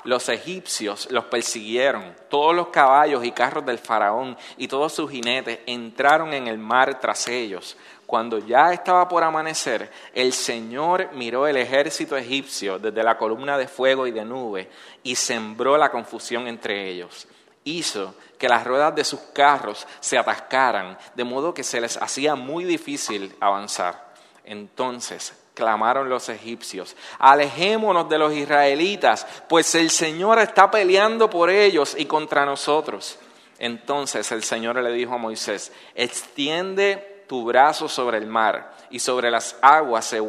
Los 0.04 0.28
egipcios 0.28 1.08
los 1.11 1.25
persiguieron, 1.25 2.14
todos 2.28 2.54
los 2.54 2.68
caballos 2.68 3.25
y 3.25 3.32
carros 3.32 3.64
del 3.64 3.78
faraón 3.78 4.37
y 4.56 4.68
todos 4.68 4.92
sus 4.92 5.11
jinetes 5.11 5.61
entraron 5.66 6.32
en 6.35 6.49
el 6.49 6.58
mar 6.58 6.99
tras 7.00 7.28
ellos. 7.28 7.76
Cuando 8.09 8.38
ya 8.38 8.73
estaba 8.73 9.07
por 9.07 9.23
amanecer, 9.23 9.93
el 10.15 10.33
Señor 10.33 11.11
miró 11.12 11.47
el 11.47 11.59
ejército 11.59 12.17
egipcio 12.17 12.79
desde 12.79 13.03
la 13.03 13.19
columna 13.19 13.59
de 13.59 13.69
fuego 13.69 14.07
y 14.07 14.12
de 14.12 14.25
nube 14.25 14.71
y 15.03 15.15
sembró 15.15 15.77
la 15.77 15.91
confusión 15.91 16.49
entre 16.49 16.88
ellos. 16.88 17.29
Hizo 17.65 18.15
que 18.38 18.49
las 18.49 18.67
ruedas 18.67 18.95
de 18.95 19.05
sus 19.05 19.21
carros 19.35 19.87
se 20.00 20.17
atascaran, 20.17 20.97
de 21.15 21.25
modo 21.25 21.53
que 21.53 21.62
se 21.62 21.83
les 21.83 21.99
hacía 21.99 22.35
muy 22.35 22.65
difícil 22.65 23.37
avanzar. 23.41 24.15
Entonces 24.43 25.35
clamaron 25.53 26.09
los 26.09 26.31
egipcios, 26.31 26.97
alejémonos 27.19 28.09
de 28.09 28.17
los 28.17 28.33
israelitas, 28.33 29.27
pues 29.50 29.75
el 29.75 29.91
Señor 29.91 30.38
está 30.38 30.71
peleando 30.71 31.29
por 31.29 31.50
ellos 31.50 31.95
y 31.95 32.07
contra 32.07 32.47
nosotros. 32.47 33.19
Entonces 33.59 34.33
el 34.33 34.43
Señor 34.45 34.77
le 34.77 34.93
dijo 34.93 35.12
a 35.12 35.19
Moisés, 35.19 35.73
extiende 35.95 37.18
tu 37.28 37.44
brazo 37.44 37.88
sobre 37.88 38.18
el 38.18 38.26
mar 38.26 38.73
y 38.90 38.99
sobre 38.99 39.30
las 39.30 39.56
aguas 39.61 40.04
se 40.06 40.20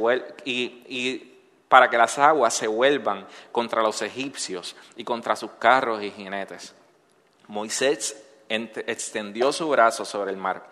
y, 0.46 0.84
y 0.88 1.30
para 1.70 1.90
que 1.90 1.98
las 1.98 2.18
aguas 2.18 2.54
se 2.54 2.68
vuelvan 2.68 3.26
contra 3.52 3.82
los 3.82 4.02
egipcios 4.02 4.76
y 4.96 5.04
contra 5.04 5.36
sus 5.36 5.52
carros 5.52 6.04
y 6.04 6.12
jinetes. 6.12 6.76
Moisés 7.48 8.22
extendió 8.50 9.52
su 9.52 9.70
brazo 9.70 10.04
sobre 10.04 10.32
el 10.32 10.38
mar 10.38 10.68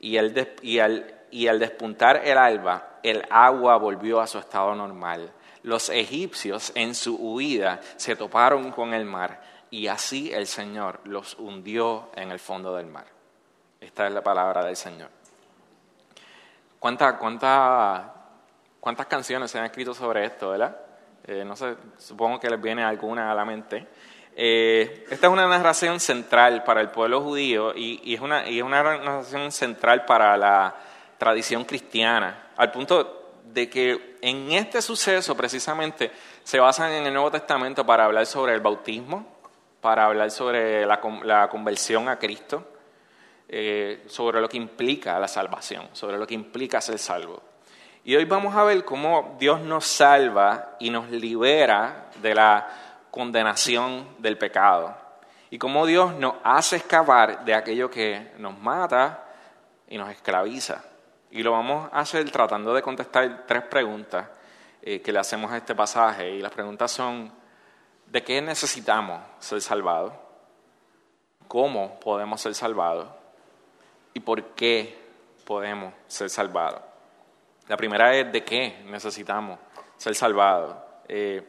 y, 0.00 0.16
y, 0.62 0.78
al, 0.78 1.14
y 1.30 1.48
al 1.48 1.58
despuntar 1.58 2.22
el 2.24 2.38
alba, 2.38 2.98
el 3.02 3.24
agua 3.28 3.76
volvió 3.76 4.20
a 4.20 4.26
su 4.26 4.38
estado 4.38 4.74
normal. 4.74 5.32
Los 5.62 5.88
egipcios 5.90 6.70
en 6.76 6.94
su 6.94 7.16
huida 7.16 7.80
se 7.96 8.14
toparon 8.14 8.70
con 8.70 8.94
el 8.94 9.04
mar 9.04 9.42
y 9.70 9.88
así 9.88 10.32
el 10.32 10.46
Señor 10.46 11.00
los 11.04 11.36
hundió 11.38 12.10
en 12.14 12.30
el 12.30 12.38
fondo 12.38 12.76
del 12.76 12.86
mar. 12.86 13.06
Esta 13.80 14.06
es 14.06 14.12
la 14.12 14.22
palabra 14.22 14.64
del 14.64 14.76
Señor. 14.76 15.15
¿Cuántas 16.78 17.16
canciones 19.08 19.50
se 19.50 19.58
han 19.58 19.64
escrito 19.64 19.94
sobre 19.94 20.24
esto, 20.24 20.50
verdad? 20.50 20.76
Eh, 21.26 21.44
no 21.44 21.56
sé, 21.56 21.76
supongo 21.98 22.38
que 22.38 22.48
les 22.48 22.60
viene 22.60 22.84
alguna 22.84 23.32
a 23.32 23.34
la 23.34 23.44
mente. 23.44 23.86
Eh, 24.38 25.06
esta 25.10 25.26
es 25.26 25.32
una 25.32 25.48
narración 25.48 25.98
central 25.98 26.62
para 26.62 26.82
el 26.82 26.90
pueblo 26.90 27.22
judío 27.22 27.72
y, 27.74 28.14
es 28.14 28.20
una, 28.20 28.48
y 28.48 28.58
es 28.58 28.64
una 28.64 28.82
narración 28.82 29.50
central 29.50 30.04
para 30.04 30.36
la 30.36 30.74
tradición 31.18 31.64
cristiana, 31.64 32.50
al 32.56 32.70
punto 32.70 33.32
de 33.44 33.70
que 33.70 34.18
en 34.20 34.52
este 34.52 34.82
suceso 34.82 35.34
precisamente 35.34 36.12
se 36.44 36.60
basan 36.60 36.92
en 36.92 37.06
el 37.06 37.14
Nuevo 37.14 37.30
Testamento 37.30 37.86
para 37.86 38.04
hablar 38.04 38.26
sobre 38.26 38.52
el 38.52 38.60
bautismo, 38.60 39.26
para 39.80 40.04
hablar 40.04 40.30
sobre 40.30 40.84
la, 40.84 41.00
la 41.24 41.48
conversión 41.48 42.08
a 42.10 42.18
Cristo, 42.18 42.75
eh, 43.48 44.04
sobre 44.08 44.40
lo 44.40 44.48
que 44.48 44.56
implica 44.56 45.18
la 45.20 45.28
salvación, 45.28 45.88
sobre 45.92 46.18
lo 46.18 46.26
que 46.26 46.34
implica 46.34 46.80
ser 46.80 46.98
salvo. 46.98 47.42
Y 48.02 48.14
hoy 48.16 48.24
vamos 48.24 48.54
a 48.54 48.64
ver 48.64 48.84
cómo 48.84 49.36
Dios 49.38 49.60
nos 49.60 49.84
salva 49.84 50.76
y 50.78 50.90
nos 50.90 51.10
libera 51.10 52.10
de 52.22 52.34
la 52.34 52.66
condenación 53.10 54.06
del 54.18 54.38
pecado. 54.38 54.96
Y 55.50 55.58
cómo 55.58 55.86
Dios 55.86 56.14
nos 56.14 56.34
hace 56.42 56.76
escapar 56.76 57.44
de 57.44 57.54
aquello 57.54 57.90
que 57.90 58.32
nos 58.38 58.58
mata 58.58 59.24
y 59.88 59.96
nos 59.98 60.10
esclaviza. 60.10 60.84
Y 61.30 61.42
lo 61.42 61.52
vamos 61.52 61.88
a 61.92 62.00
hacer 62.00 62.30
tratando 62.30 62.74
de 62.74 62.82
contestar 62.82 63.44
tres 63.46 63.62
preguntas 63.62 64.26
eh, 64.82 65.00
que 65.00 65.12
le 65.12 65.18
hacemos 65.18 65.50
a 65.50 65.56
este 65.56 65.74
pasaje. 65.74 66.30
Y 66.30 66.40
las 66.40 66.52
preguntas 66.52 66.90
son, 66.90 67.32
¿de 68.06 68.22
qué 68.22 68.40
necesitamos 68.40 69.20
ser 69.38 69.60
salvados? 69.60 70.12
¿Cómo 71.48 71.98
podemos 72.00 72.40
ser 72.40 72.54
salvados? 72.54 73.08
Y 74.16 74.20
por 74.20 74.42
qué 74.54 74.96
podemos 75.44 75.92
ser 76.06 76.30
salvados. 76.30 76.80
La 77.68 77.76
primera 77.76 78.16
es 78.16 78.32
de 78.32 78.42
qué 78.42 78.82
necesitamos 78.86 79.58
ser 79.98 80.14
salvados. 80.14 80.74
Eh, 81.06 81.42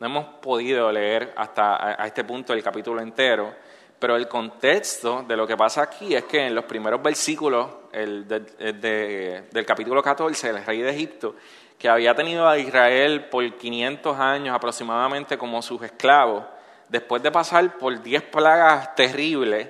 no 0.00 0.06
hemos 0.06 0.24
podido 0.40 0.90
leer 0.90 1.34
hasta 1.36 2.02
a, 2.02 2.06
este 2.06 2.24
punto 2.24 2.54
el 2.54 2.62
capítulo 2.62 3.02
entero, 3.02 3.54
pero 3.98 4.16
el 4.16 4.26
contexto 4.28 5.26
de 5.28 5.36
lo 5.36 5.46
que 5.46 5.58
pasa 5.58 5.82
aquí 5.82 6.14
es 6.14 6.24
que 6.24 6.46
en 6.46 6.54
los 6.54 6.64
primeros 6.64 7.02
versículos 7.02 7.68
el 7.92 8.26
del 8.26 9.66
capítulo 9.66 10.02
14, 10.02 10.48
el 10.48 10.64
rey 10.64 10.80
de 10.80 10.90
Egipto, 10.90 11.34
que 11.78 11.90
había 11.90 12.14
tenido 12.14 12.48
a 12.48 12.56
Israel 12.56 13.26
por 13.26 13.44
500 13.54 14.18
años 14.18 14.56
aproximadamente 14.56 15.36
como 15.36 15.60
sus 15.60 15.82
esclavos, 15.82 16.44
después 16.88 17.22
de 17.22 17.30
pasar 17.30 17.76
por 17.76 18.02
10 18.02 18.22
plagas 18.22 18.94
terribles, 18.94 19.68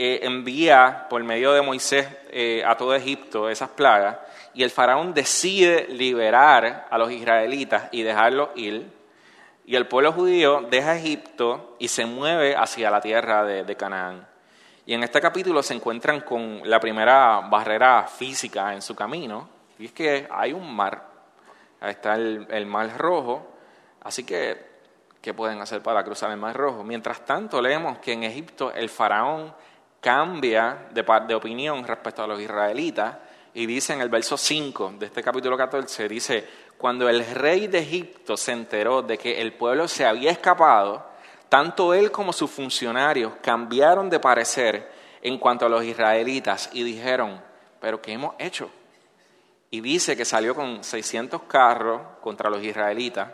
eh, 0.00 0.20
envía 0.22 1.06
por 1.10 1.24
medio 1.24 1.52
de 1.52 1.60
Moisés 1.60 2.06
eh, 2.30 2.62
a 2.64 2.76
todo 2.76 2.94
Egipto 2.94 3.50
esas 3.50 3.70
plagas 3.70 4.16
y 4.54 4.62
el 4.62 4.70
faraón 4.70 5.12
decide 5.12 5.88
liberar 5.88 6.86
a 6.88 6.98
los 6.98 7.10
israelitas 7.10 7.88
y 7.90 8.02
dejarlos 8.02 8.50
ir. 8.54 8.92
Y 9.66 9.74
el 9.74 9.88
pueblo 9.88 10.12
judío 10.12 10.62
deja 10.70 10.94
Egipto 10.94 11.74
y 11.80 11.88
se 11.88 12.06
mueve 12.06 12.54
hacia 12.54 12.92
la 12.92 13.00
tierra 13.00 13.44
de, 13.44 13.76
Canaán. 13.76 14.26
Y 14.86 14.94
en 14.94 15.02
este 15.02 15.20
capítulo 15.20 15.64
se 15.64 15.74
encuentran 15.74 16.20
con 16.20 16.60
la 16.64 16.78
primera 16.78 17.40
barrera 17.40 18.04
física 18.04 18.74
en 18.74 18.82
su 18.82 18.94
camino, 18.94 19.48
y 19.80 19.86
es 19.86 19.92
que 19.92 20.28
hay 20.30 20.52
un 20.52 20.74
mar. 20.74 21.06
Ahí 21.80 21.90
está 21.90 22.14
el, 22.14 22.46
el 22.50 22.66
mar 22.66 22.96
rojo. 22.96 23.46
Así 24.02 24.24
que, 24.24 24.64
¿qué 25.20 25.34
pueden 25.34 25.60
hacer 25.60 25.82
para 25.82 26.02
cruzar 26.04 26.30
el 26.30 26.38
mar 26.38 26.56
rojo? 26.56 26.82
Mientras 26.84 27.24
tanto, 27.24 27.60
leemos 27.60 27.98
que 27.98 28.12
en 28.12 28.22
Egipto 28.24 28.72
el 28.72 28.88
faraón 28.88 29.52
cambia 30.00 30.88
de, 30.90 31.34
opinión 31.34 31.84
respecto 31.84 32.22
a 32.22 32.26
los 32.26 32.40
israelitas 32.40 33.16
y 33.54 33.66
dice 33.66 33.92
en 33.92 34.00
el 34.00 34.08
verso 34.08 34.36
5 34.36 34.94
de 34.98 35.06
este 35.06 35.22
capítulo 35.22 35.56
14, 35.56 36.08
dice, 36.08 36.48
cuando 36.76 37.08
el 37.08 37.24
rey 37.34 37.66
de 37.66 37.78
Egipto 37.78 38.36
se 38.36 38.52
enteró 38.52 39.02
de 39.02 39.18
que 39.18 39.40
el 39.40 39.54
pueblo 39.54 39.88
se 39.88 40.06
había 40.06 40.30
escapado, 40.30 41.04
tanto 41.48 41.94
él 41.94 42.10
como 42.10 42.32
sus 42.32 42.50
funcionarios 42.50 43.32
cambiaron 43.42 44.08
de 44.10 44.20
parecer 44.20 44.90
en 45.22 45.38
cuanto 45.38 45.66
a 45.66 45.68
los 45.68 45.82
israelitas 45.82 46.70
y 46.72 46.84
dijeron, 46.84 47.40
pero 47.80 48.00
¿qué 48.00 48.12
hemos 48.12 48.34
hecho? 48.38 48.70
Y 49.70 49.80
dice 49.80 50.16
que 50.16 50.24
salió 50.24 50.54
con 50.54 50.84
600 50.84 51.42
carros 51.42 52.00
contra 52.20 52.48
los 52.48 52.62
israelitas. 52.62 53.28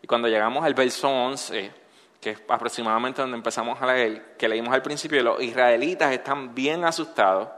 Y 0.00 0.06
cuando 0.06 0.28
llegamos 0.28 0.64
al 0.64 0.74
verso 0.74 1.08
11, 1.08 1.72
que 2.20 2.30
es 2.30 2.42
aproximadamente 2.48 3.22
donde 3.22 3.36
empezamos 3.36 3.80
a 3.80 3.86
leer, 3.86 4.36
que 4.36 4.48
leímos 4.48 4.74
al 4.74 4.82
principio, 4.82 5.22
los 5.22 5.42
israelitas 5.42 6.12
están 6.12 6.54
bien 6.54 6.84
asustados 6.84 7.48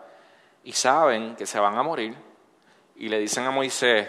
y 0.65 0.73
saben 0.73 1.37
que 1.37 1.47
se 1.47 1.59
van 1.59 1.77
a 1.77 1.83
morir 1.83 2.15
y 2.97 3.09
le 3.09 3.19
dicen 3.19 3.45
a 3.45 3.51
Moisés, 3.51 4.09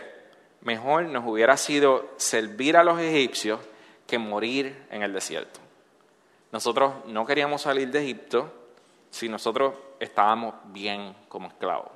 mejor 0.61 1.05
nos 1.05 1.25
hubiera 1.25 1.55
sido 1.57 2.09
servir 2.17 2.75
a 2.75 2.83
los 2.83 2.99
egipcios 2.99 3.59
que 4.07 4.17
morir 4.17 4.85
en 4.89 5.03
el 5.03 5.13
desierto. 5.13 5.59
Nosotros 6.51 7.05
no 7.05 7.25
queríamos 7.25 7.61
salir 7.61 7.89
de 7.89 8.01
Egipto 8.01 8.51
si 9.11 9.29
nosotros 9.29 9.73
estábamos 9.99 10.55
bien 10.65 11.15
como 11.27 11.47
esclavos 11.47 11.91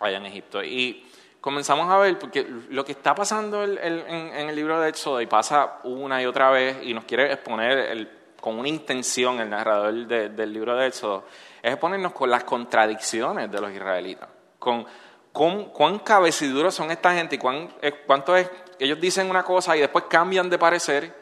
allá 0.00 0.16
en 0.16 0.26
Egipto. 0.26 0.62
Y 0.62 1.06
comenzamos 1.44 1.90
a 1.90 1.98
ver, 1.98 2.18
porque 2.18 2.48
lo 2.70 2.86
que 2.86 2.92
está 2.92 3.14
pasando 3.14 3.64
en, 3.64 3.76
el 3.76 4.56
libro 4.56 4.80
de 4.80 4.88
Éxodo, 4.88 5.20
y 5.20 5.26
pasa 5.26 5.80
una 5.84 6.22
y 6.22 6.24
otra 6.24 6.48
vez, 6.48 6.78
y 6.82 6.94
nos 6.94 7.04
quiere 7.04 7.34
exponer 7.34 8.08
con 8.40 8.58
una 8.58 8.66
intención 8.70 9.38
el 9.38 9.50
narrador 9.50 10.06
del 10.06 10.52
libro 10.54 10.74
de 10.74 10.86
Éxodo, 10.86 11.26
es 11.62 11.70
exponernos 11.70 12.14
con 12.14 12.30
las 12.30 12.44
contradicciones 12.44 13.52
de 13.52 13.60
los 13.60 13.70
israelitas, 13.72 14.26
con, 14.58 14.86
cuán 15.34 15.98
cabeciduros 15.98 16.74
son 16.74 16.90
esta 16.90 17.12
gente 17.12 17.34
y 17.34 17.38
cuán, 17.38 17.68
eh, 17.82 17.92
cuánto 18.06 18.34
es, 18.34 18.50
ellos 18.78 18.98
dicen 18.98 19.28
una 19.28 19.42
cosa 19.42 19.76
y 19.76 19.80
después 19.80 20.06
cambian 20.08 20.48
de 20.48 20.58
parecer, 20.58 21.14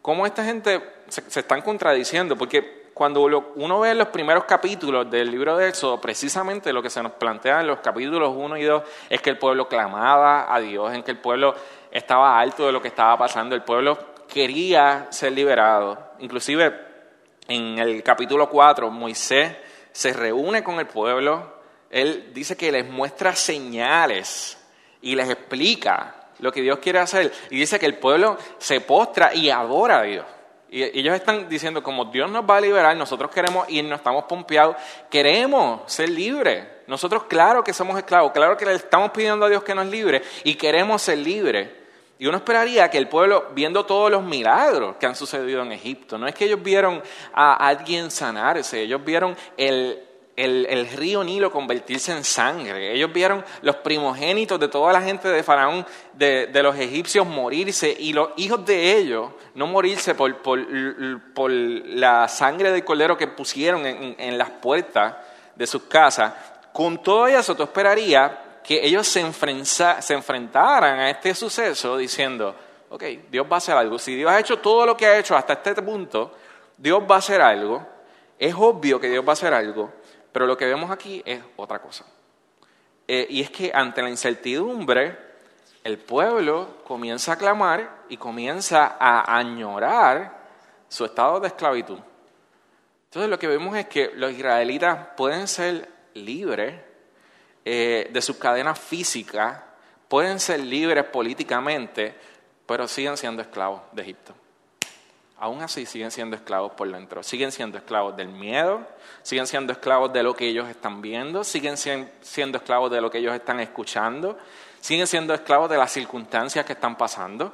cómo 0.00 0.24
esta 0.24 0.42
gente 0.46 1.02
se, 1.08 1.30
se 1.30 1.40
están 1.40 1.60
contradiciendo, 1.60 2.38
porque 2.38 2.87
cuando 2.98 3.22
uno 3.22 3.80
ve 3.80 3.94
los 3.94 4.08
primeros 4.08 4.44
capítulos 4.44 5.08
del 5.08 5.30
libro 5.30 5.56
de 5.56 5.68
Éxodo, 5.68 6.00
precisamente 6.00 6.72
lo 6.72 6.82
que 6.82 6.90
se 6.90 7.00
nos 7.00 7.12
plantea 7.12 7.60
en 7.60 7.68
los 7.68 7.78
capítulos 7.78 8.34
1 8.36 8.56
y 8.56 8.64
2 8.64 8.82
es 9.08 9.22
que 9.22 9.30
el 9.30 9.38
pueblo 9.38 9.68
clamaba 9.68 10.52
a 10.52 10.58
Dios, 10.58 10.92
en 10.92 11.04
que 11.04 11.12
el 11.12 11.18
pueblo 11.18 11.54
estaba 11.92 12.40
alto 12.40 12.66
de 12.66 12.72
lo 12.72 12.82
que 12.82 12.88
estaba 12.88 13.16
pasando, 13.16 13.54
el 13.54 13.62
pueblo 13.62 13.96
quería 14.26 15.06
ser 15.10 15.30
liberado. 15.30 15.96
Inclusive 16.18 16.74
en 17.46 17.78
el 17.78 18.02
capítulo 18.02 18.50
4, 18.50 18.90
Moisés 18.90 19.56
se 19.92 20.12
reúne 20.12 20.64
con 20.64 20.80
el 20.80 20.88
pueblo, 20.88 21.54
él 21.90 22.32
dice 22.34 22.56
que 22.56 22.72
les 22.72 22.90
muestra 22.90 23.32
señales 23.36 24.58
y 25.00 25.14
les 25.14 25.30
explica 25.30 26.16
lo 26.40 26.50
que 26.50 26.62
Dios 26.62 26.80
quiere 26.80 26.98
hacer. 26.98 27.32
Y 27.50 27.60
dice 27.60 27.78
que 27.78 27.86
el 27.86 27.98
pueblo 27.98 28.36
se 28.58 28.80
postra 28.80 29.32
y 29.32 29.50
adora 29.50 30.00
a 30.00 30.02
Dios. 30.02 30.26
Y 30.70 30.82
ellos 30.82 31.14
están 31.14 31.48
diciendo, 31.48 31.82
como 31.82 32.06
Dios 32.06 32.30
nos 32.30 32.48
va 32.48 32.58
a 32.58 32.60
liberar, 32.60 32.94
nosotros 32.96 33.30
queremos 33.30 33.68
irnos, 33.70 33.98
estamos 33.98 34.24
pompeados, 34.24 34.76
queremos 35.08 35.80
ser 35.90 36.10
libres. 36.10 36.66
Nosotros 36.86 37.24
claro 37.24 37.64
que 37.64 37.72
somos 37.72 37.96
esclavos, 37.96 38.32
claro 38.32 38.56
que 38.56 38.66
le 38.66 38.74
estamos 38.74 39.10
pidiendo 39.10 39.46
a 39.46 39.48
Dios 39.48 39.62
que 39.62 39.74
nos 39.74 39.86
libre 39.86 40.22
y 40.44 40.54
queremos 40.56 41.00
ser 41.00 41.18
libres. 41.18 41.70
Y 42.18 42.26
uno 42.26 42.38
esperaría 42.38 42.90
que 42.90 42.98
el 42.98 43.08
pueblo, 43.08 43.48
viendo 43.54 43.86
todos 43.86 44.10
los 44.10 44.22
milagros 44.24 44.96
que 44.96 45.06
han 45.06 45.14
sucedido 45.14 45.62
en 45.62 45.72
Egipto, 45.72 46.18
no 46.18 46.26
es 46.26 46.34
que 46.34 46.46
ellos 46.46 46.62
vieron 46.62 47.02
a 47.32 47.54
alguien 47.54 48.10
sanarse, 48.10 48.82
ellos 48.82 49.04
vieron 49.04 49.36
el, 49.56 50.07
el, 50.38 50.88
río 50.88 51.24
Nilo 51.24 51.50
convertirse 51.50 52.12
en 52.12 52.22
sangre. 52.22 52.92
Ellos 52.92 53.12
vieron 53.12 53.44
los 53.62 53.76
primogénitos 53.76 54.60
de 54.60 54.68
toda 54.68 54.92
la 54.92 55.02
gente 55.02 55.28
de 55.28 55.42
Faraón, 55.42 55.84
de, 56.12 56.48
los 56.62 56.76
egipcios, 56.76 57.26
morirse 57.26 57.94
y 57.98 58.12
los 58.12 58.30
hijos 58.36 58.64
de 58.64 58.96
ellos 58.96 59.30
no 59.54 59.66
morirse 59.66 60.14
por, 60.14 60.58
la 61.48 62.28
sangre 62.28 62.70
del 62.70 62.84
cordero 62.84 63.16
que 63.16 63.26
pusieron 63.26 63.84
en, 63.84 64.38
las 64.38 64.50
puertas 64.50 65.16
de 65.56 65.66
sus 65.66 65.82
casas. 65.82 66.32
Con 66.72 67.02
todo 67.02 67.26
eso, 67.26 67.56
tú 67.56 67.64
esperarías 67.64 68.30
que 68.62 68.86
ellos 68.86 69.08
se, 69.08 69.24
se 69.34 70.14
enfrentaran 70.14 71.00
a 71.00 71.10
este 71.10 71.34
suceso 71.34 71.96
diciendo, 71.96 72.54
ok, 72.90 73.02
Dios 73.30 73.46
va 73.50 73.56
a 73.56 73.58
hacer 73.58 73.76
algo. 73.76 73.98
Si 73.98 74.14
Dios 74.14 74.30
ha 74.30 74.38
hecho 74.38 74.58
todo 74.58 74.86
lo 74.86 74.96
que 74.96 75.06
ha 75.06 75.18
hecho 75.18 75.36
hasta 75.36 75.54
este 75.54 75.74
punto, 75.82 76.32
Dios 76.76 77.02
va 77.10 77.16
a 77.16 77.18
hacer 77.18 77.40
algo. 77.40 77.84
Es 78.38 78.54
obvio 78.56 79.00
que 79.00 79.08
Dios 79.08 79.24
va 79.24 79.30
a 79.30 79.32
hacer 79.32 79.52
algo. 79.52 79.97
Pero 80.32 80.46
lo 80.46 80.56
que 80.56 80.66
vemos 80.66 80.90
aquí 80.90 81.22
es 81.24 81.40
otra 81.56 81.80
cosa. 81.80 82.04
Eh, 83.06 83.26
y 83.30 83.40
es 83.40 83.50
que 83.50 83.70
ante 83.74 84.02
la 84.02 84.10
incertidumbre, 84.10 85.16
el 85.84 85.98
pueblo 85.98 86.82
comienza 86.84 87.32
a 87.32 87.36
clamar 87.36 88.04
y 88.08 88.16
comienza 88.16 88.96
a 88.98 89.38
añorar 89.38 90.36
su 90.88 91.04
estado 91.04 91.40
de 91.40 91.48
esclavitud. 91.48 91.98
Entonces 93.04 93.30
lo 93.30 93.38
que 93.38 93.46
vemos 93.46 93.76
es 93.76 93.86
que 93.86 94.12
los 94.14 94.32
israelitas 94.32 95.08
pueden 95.16 95.48
ser 95.48 95.88
libres 96.14 96.74
eh, 97.64 98.10
de 98.12 98.22
sus 98.22 98.36
cadenas 98.36 98.78
físicas, 98.78 99.62
pueden 100.08 100.38
ser 100.40 100.60
libres 100.60 101.04
políticamente, 101.04 102.14
pero 102.66 102.86
siguen 102.86 103.16
siendo 103.16 103.40
esclavos 103.40 103.80
de 103.92 104.02
Egipto 104.02 104.34
aún 105.38 105.62
así 105.62 105.86
siguen 105.86 106.10
siendo 106.10 106.36
esclavos 106.36 106.72
por 106.72 106.90
dentro. 106.90 107.22
Siguen 107.22 107.52
siendo 107.52 107.78
esclavos 107.78 108.16
del 108.16 108.28
miedo, 108.28 108.86
siguen 109.22 109.46
siendo 109.46 109.72
esclavos 109.72 110.12
de 110.12 110.22
lo 110.22 110.34
que 110.34 110.48
ellos 110.48 110.68
están 110.68 111.00
viendo, 111.00 111.44
siguen 111.44 111.76
siendo 111.76 112.58
esclavos 112.58 112.90
de 112.90 113.00
lo 113.00 113.10
que 113.10 113.18
ellos 113.18 113.34
están 113.34 113.60
escuchando, 113.60 114.36
siguen 114.80 115.06
siendo 115.06 115.32
esclavos 115.34 115.70
de 115.70 115.78
las 115.78 115.92
circunstancias 115.92 116.64
que 116.64 116.72
están 116.72 116.96
pasando. 116.96 117.52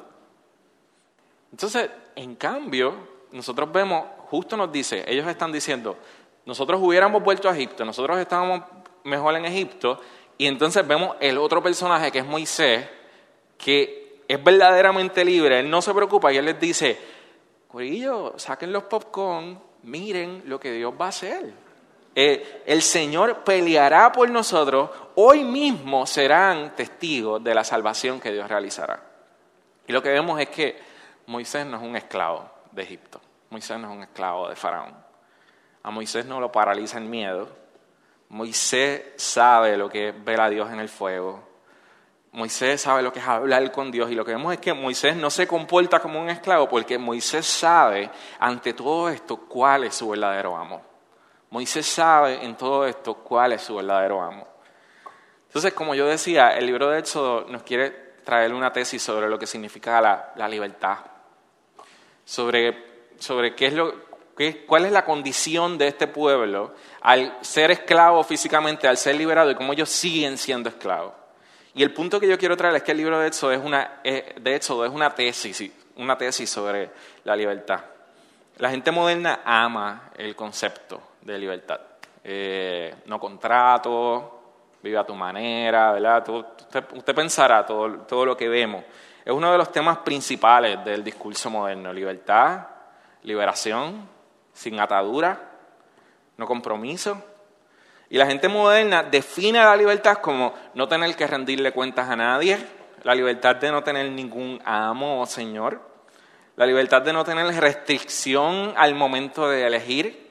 Entonces, 1.52 1.90
en 2.16 2.34
cambio, 2.36 2.94
nosotros 3.32 3.70
vemos, 3.70 4.04
justo 4.28 4.56
nos 4.56 4.72
dice, 4.72 5.04
ellos 5.06 5.26
están 5.26 5.52
diciendo, 5.52 5.96
nosotros 6.46 6.80
hubiéramos 6.82 7.22
vuelto 7.22 7.48
a 7.48 7.52
Egipto, 7.52 7.84
nosotros 7.84 8.18
estábamos 8.18 8.62
mejor 9.04 9.36
en 9.36 9.44
Egipto, 9.44 10.00
y 10.38 10.46
entonces 10.46 10.86
vemos 10.86 11.16
el 11.20 11.38
otro 11.38 11.62
personaje 11.62 12.10
que 12.10 12.20
es 12.20 12.26
Moisés, 12.26 12.88
que 13.58 14.22
es 14.26 14.42
verdaderamente 14.42 15.24
libre, 15.24 15.60
él 15.60 15.70
no 15.70 15.82
se 15.82 15.92
preocupa 15.94 16.32
y 16.32 16.38
él 16.38 16.46
les 16.46 16.58
dice, 16.58 16.98
Corillo, 17.74 18.34
saquen 18.36 18.72
los 18.72 18.84
popcorn, 18.84 19.60
miren 19.82 20.44
lo 20.46 20.60
que 20.60 20.70
Dios 20.70 20.94
va 20.94 21.06
a 21.06 21.08
hacer. 21.08 21.52
Eh, 22.14 22.62
el 22.66 22.82
Señor 22.82 23.42
peleará 23.42 24.12
por 24.12 24.30
nosotros, 24.30 24.90
hoy 25.16 25.42
mismo 25.42 26.06
serán 26.06 26.76
testigos 26.76 27.42
de 27.42 27.52
la 27.52 27.64
salvación 27.64 28.20
que 28.20 28.30
Dios 28.30 28.48
realizará. 28.48 29.02
Y 29.88 29.92
lo 29.92 30.00
que 30.00 30.10
vemos 30.10 30.40
es 30.40 30.50
que 30.50 30.78
Moisés 31.26 31.66
no 31.66 31.78
es 31.78 31.82
un 31.82 31.96
esclavo 31.96 32.48
de 32.70 32.84
Egipto, 32.84 33.20
Moisés 33.50 33.76
no 33.80 33.90
es 33.90 33.96
un 33.96 34.02
esclavo 34.04 34.48
de 34.48 34.54
Faraón. 34.54 34.94
A 35.82 35.90
Moisés 35.90 36.26
no 36.26 36.38
lo 36.38 36.52
paraliza 36.52 36.98
el 36.98 37.06
miedo, 37.06 37.48
Moisés 38.28 39.02
sabe 39.16 39.76
lo 39.76 39.90
que 39.90 40.10
es 40.10 40.24
ver 40.24 40.40
a 40.40 40.48
Dios 40.48 40.70
en 40.70 40.78
el 40.78 40.88
fuego, 40.88 41.42
Moisés 42.34 42.80
sabe 42.80 43.00
lo 43.00 43.12
que 43.12 43.20
es 43.20 43.28
hablar 43.28 43.70
con 43.70 43.92
Dios 43.92 44.10
y 44.10 44.16
lo 44.16 44.24
que 44.24 44.32
vemos 44.32 44.52
es 44.52 44.58
que 44.58 44.74
Moisés 44.74 45.14
no 45.14 45.30
se 45.30 45.46
comporta 45.46 46.00
como 46.00 46.20
un 46.20 46.28
esclavo 46.28 46.68
porque 46.68 46.98
Moisés 46.98 47.46
sabe 47.46 48.10
ante 48.40 48.72
todo 48.72 49.08
esto 49.08 49.36
cuál 49.36 49.84
es 49.84 49.94
su 49.94 50.08
verdadero 50.08 50.56
amo. 50.56 50.82
Moisés 51.50 51.86
sabe 51.86 52.44
en 52.44 52.56
todo 52.56 52.86
esto 52.86 53.14
cuál 53.14 53.52
es 53.52 53.62
su 53.62 53.76
verdadero 53.76 54.20
amo. 54.20 54.48
Entonces, 55.46 55.74
como 55.74 55.94
yo 55.94 56.06
decía, 56.06 56.48
el 56.48 56.66
libro 56.66 56.90
de 56.90 56.98
Éxodo 56.98 57.46
nos 57.48 57.62
quiere 57.62 57.90
traer 58.24 58.52
una 58.52 58.72
tesis 58.72 59.00
sobre 59.00 59.28
lo 59.28 59.38
que 59.38 59.46
significa 59.46 60.00
la, 60.34 60.48
libertad, 60.48 60.98
sobre, 62.24 63.12
sobre 63.20 63.54
qué 63.54 63.66
es 63.66 63.74
lo, 63.74 63.94
qué, 64.36 64.66
cuál 64.66 64.86
es 64.86 64.90
la 64.90 65.04
condición 65.04 65.78
de 65.78 65.86
este 65.86 66.08
pueblo 66.08 66.74
al 67.00 67.38
ser 67.42 67.70
esclavo 67.70 68.24
físicamente, 68.24 68.88
al 68.88 68.96
ser 68.96 69.14
liberado 69.14 69.52
y 69.52 69.54
cómo 69.54 69.72
ellos 69.72 69.88
siguen 69.88 70.36
siendo 70.36 70.68
esclavos. 70.68 71.23
Y 71.74 71.82
el 71.82 71.92
punto 71.92 72.20
que 72.20 72.28
yo 72.28 72.38
quiero 72.38 72.56
traer 72.56 72.76
es 72.76 72.82
que 72.82 72.92
el 72.92 72.98
libro 72.98 73.18
de 73.18 73.26
Éxodo 73.26 73.52
es 73.52 73.62
una, 73.62 74.00
eh, 74.04 74.36
de 74.40 74.54
es 74.54 74.70
una 74.70 75.14
tesis, 75.14 75.72
una 75.96 76.16
tesis 76.16 76.48
sobre 76.48 76.90
la 77.24 77.34
libertad. 77.34 77.80
La 78.58 78.70
gente 78.70 78.92
moderna 78.92 79.40
ama 79.44 80.10
el 80.16 80.36
concepto 80.36 81.00
de 81.20 81.36
libertad. 81.36 81.80
Eh, 82.22 82.94
no 83.06 83.18
contrato, 83.18 84.34
vive 84.80 84.96
a 84.96 85.04
tu 85.04 85.14
manera, 85.14 85.92
¿verdad? 85.92 86.28
Usted, 86.28 87.14
pensará 87.14 87.66
todo, 87.66 88.02
todo 88.02 88.24
lo 88.24 88.36
que 88.36 88.48
vemos. 88.48 88.84
Es 89.24 89.32
uno 89.32 89.50
de 89.50 89.58
los 89.58 89.72
temas 89.72 89.98
principales 89.98 90.84
del 90.84 91.02
discurso 91.02 91.50
moderno. 91.50 91.92
Libertad, 91.92 92.68
liberación, 93.22 94.08
sin 94.52 94.78
atadura, 94.78 95.40
no 96.36 96.46
compromiso. 96.46 97.20
Y 98.14 98.16
la 98.16 98.26
gente 98.26 98.46
moderna 98.46 99.02
define 99.02 99.58
la 99.58 99.74
libertad 99.74 100.18
como 100.18 100.54
no 100.74 100.86
tener 100.86 101.16
que 101.16 101.26
rendirle 101.26 101.72
cuentas 101.72 102.08
a 102.08 102.14
nadie, 102.14 102.56
la 103.02 103.12
libertad 103.12 103.56
de 103.56 103.72
no 103.72 103.82
tener 103.82 104.08
ningún 104.08 104.62
amo 104.64 105.20
o 105.20 105.26
señor, 105.26 105.80
la 106.54 106.64
libertad 106.64 107.02
de 107.02 107.12
no 107.12 107.24
tener 107.24 107.44
restricción 107.56 108.72
al 108.76 108.94
momento 108.94 109.48
de 109.48 109.66
elegir. 109.66 110.30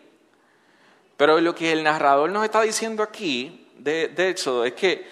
Pero 1.17 1.41
lo 1.41 1.53
que 1.53 1.73
el 1.73 1.83
narrador 1.83 2.29
nos 2.29 2.45
está 2.45 2.61
diciendo 2.61 3.03
aquí, 3.03 3.69
de, 3.77 4.07
de 4.07 4.29
Éxodo, 4.29 4.63
es 4.63 4.71
que 4.71 5.05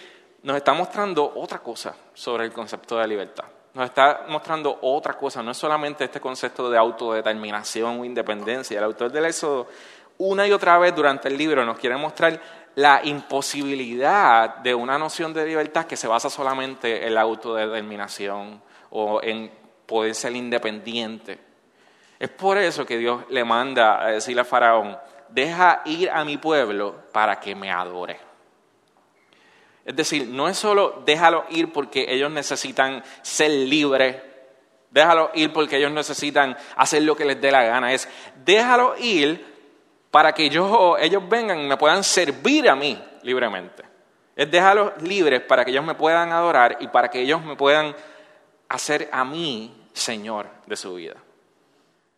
nos 0.43 0.55
está 0.55 0.71
mostrando 0.71 1.29
otra 1.35 1.59
cosa 1.59 1.93
sobre 2.13 2.45
el 2.45 2.53
concepto 2.53 2.97
de 2.97 3.05
libertad. 3.05 3.47
Nos 3.73 3.83
está 3.83 4.27
mostrando 4.29 4.79
otra 4.81 5.15
cosa, 5.15 5.43
no 5.43 5.51
es 5.51 5.57
solamente 5.57 6.05
este 6.05 6.21
concepto 6.21 6.69
de 6.69 6.77
autodeterminación 6.77 7.99
o 7.99 8.05
independencia. 8.05 8.77
El 8.77 8.85
autor 8.85 9.11
del 9.11 9.25
Éxodo, 9.25 9.67
una 10.19 10.47
y 10.47 10.53
otra 10.53 10.77
vez 10.77 10.95
durante 10.95 11.27
el 11.27 11.37
libro, 11.37 11.65
nos 11.65 11.77
quiere 11.77 11.97
mostrar 11.97 12.60
la 12.75 13.01
imposibilidad 13.03 14.57
de 14.57 14.73
una 14.73 14.97
noción 14.97 15.33
de 15.33 15.45
libertad 15.45 15.85
que 15.85 15.97
se 15.97 16.07
basa 16.07 16.29
solamente 16.29 17.05
en 17.05 17.15
la 17.15 17.21
autodeterminación 17.21 18.61
o 18.91 19.21
en 19.21 19.51
poder 19.85 20.15
ser 20.15 20.35
independiente. 20.35 21.39
Es 22.19 22.29
por 22.29 22.57
eso 22.57 22.85
que 22.85 22.97
Dios 22.97 23.23
le 23.29 23.43
manda 23.43 24.01
a 24.01 24.11
decirle 24.11 24.41
a 24.41 24.45
Faraón, 24.45 24.97
deja 25.29 25.81
ir 25.85 26.09
a 26.09 26.23
mi 26.23 26.37
pueblo 26.37 27.03
para 27.11 27.39
que 27.39 27.55
me 27.55 27.71
adore. 27.71 28.19
Es 29.83 29.95
decir, 29.95 30.27
no 30.27 30.47
es 30.47 30.57
solo 30.57 31.01
déjalo 31.05 31.45
ir 31.49 31.73
porque 31.73 32.05
ellos 32.07 32.31
necesitan 32.31 33.03
ser 33.23 33.49
libres, 33.49 34.17
déjalo 34.91 35.31
ir 35.33 35.51
porque 35.51 35.77
ellos 35.77 35.91
necesitan 35.91 36.55
hacer 36.75 37.01
lo 37.01 37.15
que 37.15 37.25
les 37.25 37.41
dé 37.41 37.51
la 37.51 37.63
gana, 37.63 37.91
es 37.91 38.07
déjalo 38.45 38.95
ir 38.99 39.50
para 40.11 40.33
que 40.33 40.45
ellos 40.45 41.29
vengan 41.29 41.59
y 41.59 41.67
me 41.67 41.77
puedan 41.77 42.03
servir 42.03 42.69
a 42.69 42.75
mí 42.75 43.01
libremente. 43.23 43.83
Es 44.35 44.51
dejarlos 44.51 45.01
libres 45.01 45.41
para 45.41 45.63
que 45.63 45.71
ellos 45.71 45.85
me 45.85 45.95
puedan 45.95 46.31
adorar 46.31 46.77
y 46.81 46.87
para 46.87 47.09
que 47.09 47.21
ellos 47.21 47.43
me 47.43 47.55
puedan 47.55 47.95
hacer 48.67 49.09
a 49.11 49.23
mí 49.23 49.87
Señor 49.93 50.47
de 50.65 50.75
su 50.75 50.95
vida. 50.95 51.15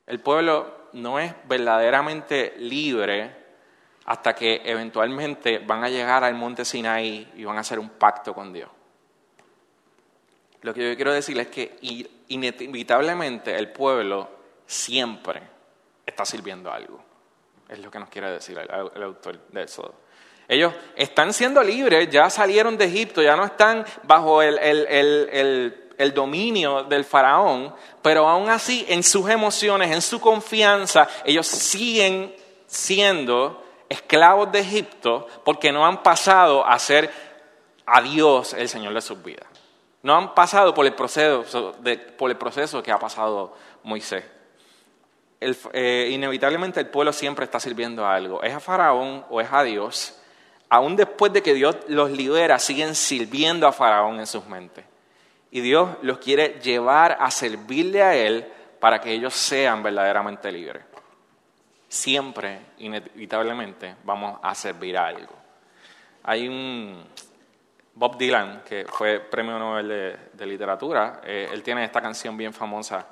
El 0.05 0.19
pueblo 0.19 0.89
no 0.93 1.19
es 1.19 1.33
verdaderamente 1.47 2.53
libre 2.57 3.43
hasta 4.05 4.33
que 4.33 4.61
eventualmente 4.65 5.59
van 5.59 5.83
a 5.83 5.89
llegar 5.89 6.23
al 6.23 6.35
monte 6.35 6.65
Sinaí 6.65 7.31
y 7.35 7.45
van 7.45 7.57
a 7.57 7.61
hacer 7.61 7.79
un 7.79 7.89
pacto 7.89 8.33
con 8.33 8.51
Dios. 8.51 8.69
Lo 10.61 10.73
que 10.73 10.89
yo 10.89 10.95
quiero 10.95 11.13
decirles 11.13 11.47
es 11.47 11.53
que 11.53 11.77
inevitablemente 12.29 13.57
el 13.57 13.71
pueblo 13.71 14.29
siempre 14.65 15.41
está 16.05 16.25
sirviendo 16.25 16.71
algo. 16.71 17.12
Es 17.73 17.79
lo 17.79 17.89
que 17.89 17.97
nos 17.97 18.09
quiere 18.09 18.29
decir 18.29 18.55
el, 18.55 19.03
autor 19.03 19.39
de 19.49 19.63
eso. 19.63 19.95
Ellos 20.47 20.71
están 20.95 21.33
siendo 21.33 21.63
libres, 21.63 22.07
ya 22.07 22.29
salieron 22.29 22.77
de 22.77 22.85
Egipto, 22.85 23.23
ya 23.23 23.35
no 23.35 23.45
están 23.45 23.83
bajo 24.03 24.43
el, 24.43 24.59
el, 24.59 26.13
dominio 26.13 26.83
del 26.83 27.03
faraón, 27.03 27.73
pero 28.03 28.29
aún 28.29 28.47
así 28.47 28.85
en 28.87 29.01
sus 29.01 29.27
emociones, 29.27 29.91
en 29.91 30.03
su 30.03 30.21
confianza, 30.21 31.07
ellos 31.25 31.47
siguen 31.47 32.35
siendo 32.67 33.65
esclavos 33.89 34.51
de 34.51 34.59
Egipto 34.59 35.25
porque 35.43 35.71
no 35.71 35.83
han 35.83 36.03
pasado 36.03 36.63
a 36.63 36.77
ser 36.77 37.09
a 37.87 38.03
Dios 38.03 38.53
el 38.53 38.69
Señor 38.69 38.93
de 38.93 39.01
sus 39.01 39.23
vidas. 39.23 39.47
No 40.03 40.15
han 40.15 40.35
pasado 40.35 40.75
por 40.75 40.85
el 40.85 40.93
proceso, 40.93 41.73
por 42.19 42.29
el 42.29 42.37
proceso 42.37 42.83
que 42.83 42.91
ha 42.91 42.99
pasado 42.99 43.55
Moisés. 43.81 44.23
Eh, 45.73 46.09
inevitablemente 46.11 46.79
el 46.79 46.87
pueblo 46.87 47.13
siempre 47.13 47.45
está 47.45 47.59
sirviendo 47.59 48.05
a 48.05 48.15
algo. 48.15 48.41
Es 48.43 48.53
a 48.53 48.59
Faraón 48.59 49.25
o 49.29 49.41
es 49.41 49.47
a 49.51 49.63
Dios. 49.63 50.19
Aún 50.69 50.95
después 50.95 51.31
de 51.33 51.43
que 51.43 51.53
Dios 51.53 51.77
los 51.87 52.11
libera, 52.11 52.57
siguen 52.59 52.95
sirviendo 52.95 53.67
a 53.67 53.71
Faraón 53.71 54.19
en 54.19 54.27
sus 54.27 54.45
mentes. 54.47 54.85
Y 55.51 55.61
Dios 55.61 55.89
los 56.01 56.17
quiere 56.17 56.59
llevar 56.61 57.17
a 57.19 57.29
servirle 57.29 58.01
a 58.01 58.15
Él 58.15 58.47
para 58.79 58.99
que 58.99 59.11
ellos 59.11 59.33
sean 59.33 59.83
verdaderamente 59.83 60.51
libres. 60.51 60.83
Siempre, 61.87 62.59
inevitablemente, 62.79 63.95
vamos 64.03 64.39
a 64.41 64.55
servir 64.55 64.97
a 64.97 65.07
algo. 65.07 65.35
Hay 66.23 66.47
un 66.47 67.05
Bob 67.95 68.17
Dylan, 68.17 68.63
que 68.67 68.85
fue 68.85 69.19
premio 69.19 69.59
Nobel 69.59 70.19
de, 70.33 70.45
literatura, 70.45 71.21
eh, 71.23 71.49
él 71.51 71.61
tiene 71.61 71.83
esta 71.85 72.01
canción 72.01 72.35
bien 72.35 72.51
famosa 72.51 73.05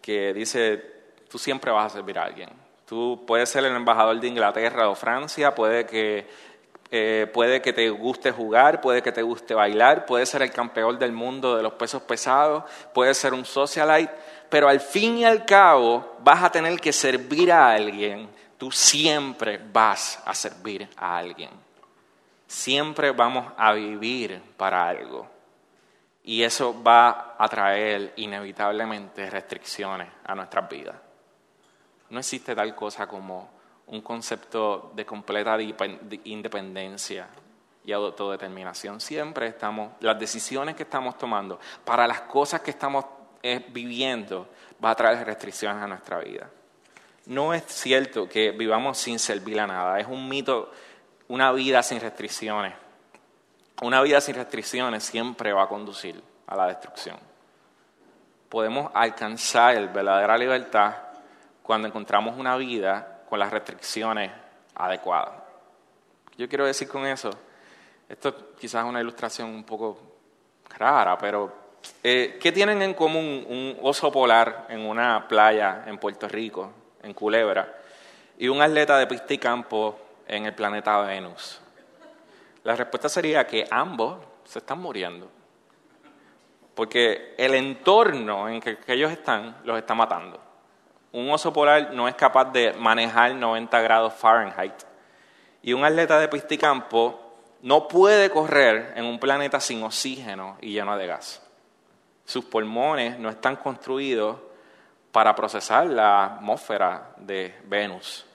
que 0.00 0.32
dice, 0.32 1.01
tú 1.32 1.38
siempre 1.38 1.70
vas 1.72 1.86
a 1.86 1.96
servir 1.96 2.18
a 2.18 2.24
alguien. 2.24 2.50
Tú 2.86 3.24
puedes 3.26 3.48
ser 3.48 3.64
el 3.64 3.74
embajador 3.74 4.20
de 4.20 4.28
Inglaterra 4.28 4.90
o 4.90 4.94
Francia, 4.94 5.54
puede 5.54 5.86
que 5.86 6.28
eh, 6.90 7.26
puede 7.32 7.62
que 7.62 7.72
te 7.72 7.88
guste 7.88 8.32
jugar, 8.32 8.82
puede 8.82 9.02
que 9.02 9.12
te 9.12 9.22
guste 9.22 9.54
bailar, 9.54 10.04
puede 10.04 10.26
ser 10.26 10.42
el 10.42 10.50
campeón 10.50 10.98
del 10.98 11.12
mundo 11.12 11.56
de 11.56 11.62
los 11.62 11.72
pesos 11.72 12.02
pesados, 12.02 12.64
puede 12.92 13.14
ser 13.14 13.32
un 13.32 13.46
socialite, 13.46 14.12
pero 14.50 14.68
al 14.68 14.78
fin 14.78 15.16
y 15.16 15.24
al 15.24 15.46
cabo 15.46 16.18
vas 16.22 16.44
a 16.44 16.52
tener 16.52 16.78
que 16.78 16.92
servir 16.92 17.50
a 17.50 17.70
alguien. 17.70 18.28
Tú 18.58 18.70
siempre 18.70 19.58
vas 19.72 20.22
a 20.26 20.34
servir 20.34 20.86
a 20.98 21.16
alguien. 21.16 21.48
Siempre 22.46 23.10
vamos 23.12 23.50
a 23.56 23.72
vivir 23.72 24.38
para 24.58 24.86
algo. 24.86 25.26
Y 26.24 26.42
eso 26.42 26.82
va 26.82 27.36
a 27.38 27.48
traer 27.48 28.12
inevitablemente 28.16 29.30
restricciones 29.30 30.08
a 30.26 30.34
nuestras 30.34 30.68
vidas. 30.68 30.96
No 32.12 32.18
existe 32.18 32.54
tal 32.54 32.74
cosa 32.74 33.06
como 33.06 33.48
un 33.86 34.02
concepto 34.02 34.92
de 34.94 35.06
completa 35.06 35.56
independencia 36.24 37.26
y 37.86 37.92
autodeterminación. 37.92 39.00
Siempre 39.00 39.46
estamos, 39.46 39.92
las 40.00 40.18
decisiones 40.18 40.76
que 40.76 40.82
estamos 40.82 41.16
tomando 41.16 41.58
para 41.86 42.06
las 42.06 42.20
cosas 42.20 42.60
que 42.60 42.70
estamos 42.70 43.06
eh, 43.42 43.64
viviendo 43.70 44.46
va 44.84 44.90
a 44.90 44.94
traer 44.94 45.24
restricciones 45.24 45.82
a 45.82 45.86
nuestra 45.86 46.18
vida. 46.18 46.50
No 47.24 47.54
es 47.54 47.64
cierto 47.64 48.28
que 48.28 48.50
vivamos 48.50 48.98
sin 48.98 49.18
servir 49.18 49.58
a 49.58 49.66
nada, 49.66 49.98
es 49.98 50.06
un 50.06 50.28
mito, 50.28 50.70
una 51.28 51.50
vida 51.52 51.82
sin 51.82 51.98
restricciones. 51.98 52.74
Una 53.80 54.02
vida 54.02 54.20
sin 54.20 54.34
restricciones 54.34 55.02
siempre 55.02 55.54
va 55.54 55.62
a 55.62 55.68
conducir 55.68 56.22
a 56.46 56.56
la 56.56 56.66
destrucción. 56.66 57.16
Podemos 58.50 58.90
alcanzar 58.92 59.90
verdadera 59.94 60.36
libertad 60.36 61.11
cuando 61.62 61.88
encontramos 61.88 62.36
una 62.36 62.56
vida 62.56 63.22
con 63.28 63.38
las 63.38 63.50
restricciones 63.50 64.30
adecuadas. 64.74 65.32
Yo 66.36 66.48
quiero 66.48 66.66
decir 66.66 66.88
con 66.88 67.06
eso, 67.06 67.30
esto 68.08 68.54
quizás 68.58 68.84
es 68.84 68.88
una 68.88 69.00
ilustración 69.00 69.48
un 69.48 69.64
poco 69.64 69.98
rara, 70.76 71.16
pero 71.18 71.52
eh, 72.02 72.38
¿qué 72.40 72.52
tienen 72.52 72.82
en 72.82 72.94
común 72.94 73.46
un 73.48 73.78
oso 73.82 74.10
polar 74.10 74.66
en 74.68 74.80
una 74.80 75.26
playa 75.28 75.84
en 75.86 75.98
Puerto 75.98 76.28
Rico, 76.28 76.72
en 77.02 77.14
Culebra, 77.14 77.80
y 78.38 78.48
un 78.48 78.60
atleta 78.60 78.98
de 78.98 79.06
pista 79.06 79.34
y 79.34 79.38
campo 79.38 79.98
en 80.26 80.46
el 80.46 80.54
planeta 80.54 81.00
Venus? 81.02 81.60
La 82.64 82.76
respuesta 82.76 83.08
sería 83.08 83.46
que 83.46 83.66
ambos 83.70 84.18
se 84.44 84.58
están 84.58 84.78
muriendo, 84.78 85.30
porque 86.74 87.34
el 87.36 87.54
entorno 87.54 88.48
en 88.48 88.60
que 88.60 88.78
ellos 88.88 89.10
están 89.10 89.58
los 89.64 89.78
está 89.78 89.94
matando 89.94 90.51
un 91.12 91.30
oso 91.30 91.52
polar 91.52 91.92
no 91.92 92.08
es 92.08 92.14
capaz 92.14 92.46
de 92.52 92.72
manejar 92.72 93.34
90 93.34 93.80
grados 93.80 94.14
Fahrenheit. 94.14 94.74
Y 95.62 95.74
un 95.74 95.84
atleta 95.84 96.18
de 96.18 96.28
pisticampo 96.28 97.20
no 97.60 97.86
puede 97.86 98.30
correr 98.30 98.94
en 98.96 99.04
un 99.04 99.18
planeta 99.18 99.60
sin 99.60 99.82
oxígeno 99.82 100.56
y 100.60 100.72
lleno 100.72 100.96
de 100.96 101.06
gas. 101.06 101.42
Sus 102.24 102.44
pulmones 102.44 103.18
no 103.18 103.28
están 103.28 103.56
construidos 103.56 104.38
para 105.12 105.34
procesar 105.34 105.86
la 105.86 106.24
atmósfera 106.24 107.12
de 107.18 107.54
Venus. 107.64 108.26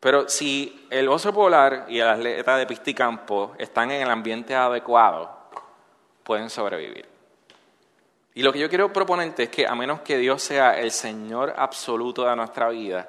Pero 0.00 0.28
si 0.28 0.86
el 0.90 1.08
oso 1.08 1.32
polar 1.32 1.86
y 1.88 2.00
el 2.00 2.08
atleta 2.08 2.56
de 2.56 2.66
pisticampo 2.66 3.54
están 3.56 3.90
en 3.90 4.02
el 4.02 4.10
ambiente 4.10 4.54
adecuado, 4.54 5.30
pueden 6.24 6.50
sobrevivir. 6.50 7.13
Y 8.34 8.42
lo 8.42 8.52
que 8.52 8.58
yo 8.58 8.68
quiero 8.68 8.92
proponerte 8.92 9.44
es 9.44 9.48
que 9.48 9.66
a 9.66 9.76
menos 9.76 10.00
que 10.00 10.18
Dios 10.18 10.42
sea 10.42 10.78
el 10.78 10.90
Señor 10.90 11.54
absoluto 11.56 12.26
de 12.26 12.34
nuestra 12.34 12.68
vida, 12.68 13.08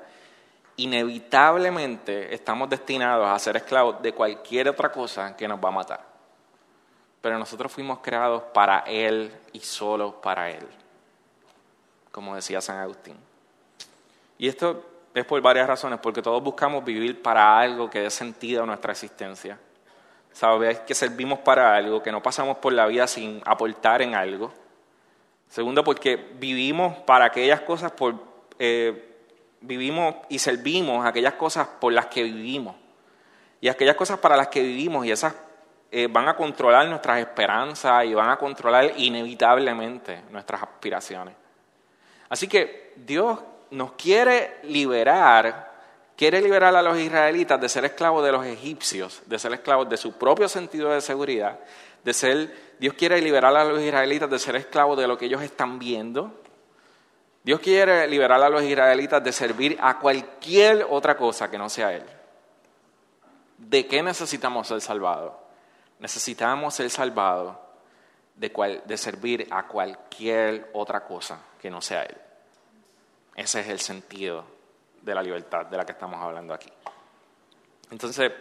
inevitablemente 0.77 2.33
estamos 2.33 2.69
destinados 2.69 3.27
a 3.27 3.39
ser 3.39 3.57
esclavos 3.57 4.01
de 4.03 4.13
cualquier 4.13 4.69
otra 4.69 4.91
cosa 4.91 5.35
que 5.35 5.47
nos 5.47 5.63
va 5.63 5.69
a 5.69 5.71
matar. 5.71 6.01
Pero 7.21 7.39
nosotros 7.39 7.71
fuimos 7.71 7.99
creados 7.99 8.43
para 8.53 8.79
Él 8.81 9.31
y 9.51 9.61
solo 9.61 10.21
para 10.21 10.51
Él, 10.51 10.67
como 12.11 12.35
decía 12.35 12.61
San 12.61 12.77
Agustín. 12.77 13.17
Y 14.37 14.47
esto 14.47 14.85
es 15.11 15.25
por 15.25 15.41
varias 15.41 15.65
razones, 15.65 15.97
porque 16.03 16.21
todos 16.21 16.43
buscamos 16.43 16.85
vivir 16.85 17.23
para 17.23 17.57
algo 17.57 17.89
que 17.89 18.01
dé 18.01 18.11
sentido 18.11 18.61
a 18.61 18.65
nuestra 18.67 18.91
existencia. 18.91 19.57
Sabes 20.33 20.81
que 20.81 20.93
servimos 20.93 21.39
para 21.39 21.75
algo, 21.75 22.03
que 22.03 22.11
no 22.11 22.21
pasamos 22.21 22.57
por 22.57 22.73
la 22.73 22.85
vida 22.85 23.07
sin 23.07 23.41
aportar 23.43 24.03
en 24.03 24.13
algo 24.13 24.53
Segundo, 25.49 25.83
porque 25.83 26.15
vivimos 26.15 26.97
para 26.99 27.25
aquellas 27.25 27.61
cosas 27.61 27.91
por, 27.91 28.15
eh, 28.59 29.15
vivimos 29.61 30.15
y 30.29 30.39
servimos 30.39 31.05
aquellas 31.05 31.33
cosas 31.33 31.67
por 31.79 31.93
las 31.93 32.07
que 32.07 32.23
vivimos. 32.23 32.75
Y 33.61 33.67
aquellas 33.67 33.95
cosas 33.95 34.19
para 34.19 34.37
las 34.37 34.47
que 34.49 34.61
vivimos 34.61 35.05
y 35.05 35.11
esas 35.11 35.33
eh, 35.91 36.07
van 36.09 36.27
a 36.27 36.35
controlar 36.35 36.87
nuestras 36.87 37.19
esperanzas 37.19 38.05
y 38.05 38.13
van 38.13 38.29
a 38.29 38.37
controlar 38.37 38.91
inevitablemente 38.97 40.23
nuestras 40.29 40.63
aspiraciones. 40.63 41.35
Así 42.29 42.47
que 42.47 42.93
Dios 42.95 43.39
nos 43.71 43.93
quiere 43.93 44.57
liberar, 44.63 45.71
quiere 46.17 46.41
liberar 46.41 46.75
a 46.75 46.81
los 46.81 46.97
israelitas 46.97 47.61
de 47.61 47.69
ser 47.69 47.85
esclavos 47.85 48.25
de 48.25 48.31
los 48.31 48.45
egipcios, 48.45 49.21
de 49.25 49.39
ser 49.39 49.53
esclavos 49.53 49.87
de 49.89 49.97
su 49.97 50.13
propio 50.13 50.49
sentido 50.49 50.91
de 50.91 51.01
seguridad, 51.01 51.59
de 52.05 52.13
ser 52.13 52.75
Dios 52.79 52.93
quiere 52.93 53.19
liberar 53.19 53.55
a 53.55 53.65
los 53.65 53.81
israelitas 53.81 54.29
de 54.29 54.37
ser 54.37 54.55
esclavos 54.55 54.97
de 54.97 55.07
lo 55.07 55.17
que 55.17 55.25
ellos 55.25 55.41
están 55.41 55.79
viendo. 55.79 56.39
Dios 57.43 57.59
quiere 57.59 58.07
liberar 58.07 58.41
a 58.41 58.49
los 58.49 58.63
israelitas 58.63 59.23
de 59.23 59.31
servir 59.31 59.77
a 59.81 59.99
cualquier 59.99 60.85
otra 60.89 61.17
cosa 61.17 61.49
que 61.49 61.57
no 61.57 61.67
sea 61.67 61.93
Él. 61.93 62.03
¿De 63.57 63.87
qué 63.87 64.03
necesitamos 64.03 64.67
ser 64.67 64.81
salvados? 64.81 65.33
Necesitamos 65.99 66.75
ser 66.75 66.89
salvados 66.89 67.55
de, 68.35 68.81
de 68.85 68.97
servir 68.97 69.47
a 69.49 69.67
cualquier 69.67 70.69
otra 70.73 71.05
cosa 71.05 71.39
que 71.59 71.69
no 71.69 71.81
sea 71.81 72.03
Él. 72.03 72.17
Ese 73.35 73.61
es 73.61 73.67
el 73.67 73.79
sentido 73.79 74.45
de 75.01 75.15
la 75.15 75.23
libertad 75.23 75.65
de 75.65 75.77
la 75.77 75.85
que 75.85 75.93
estamos 75.93 76.21
hablando 76.21 76.53
aquí. 76.53 76.71
Entonces, 77.89 78.31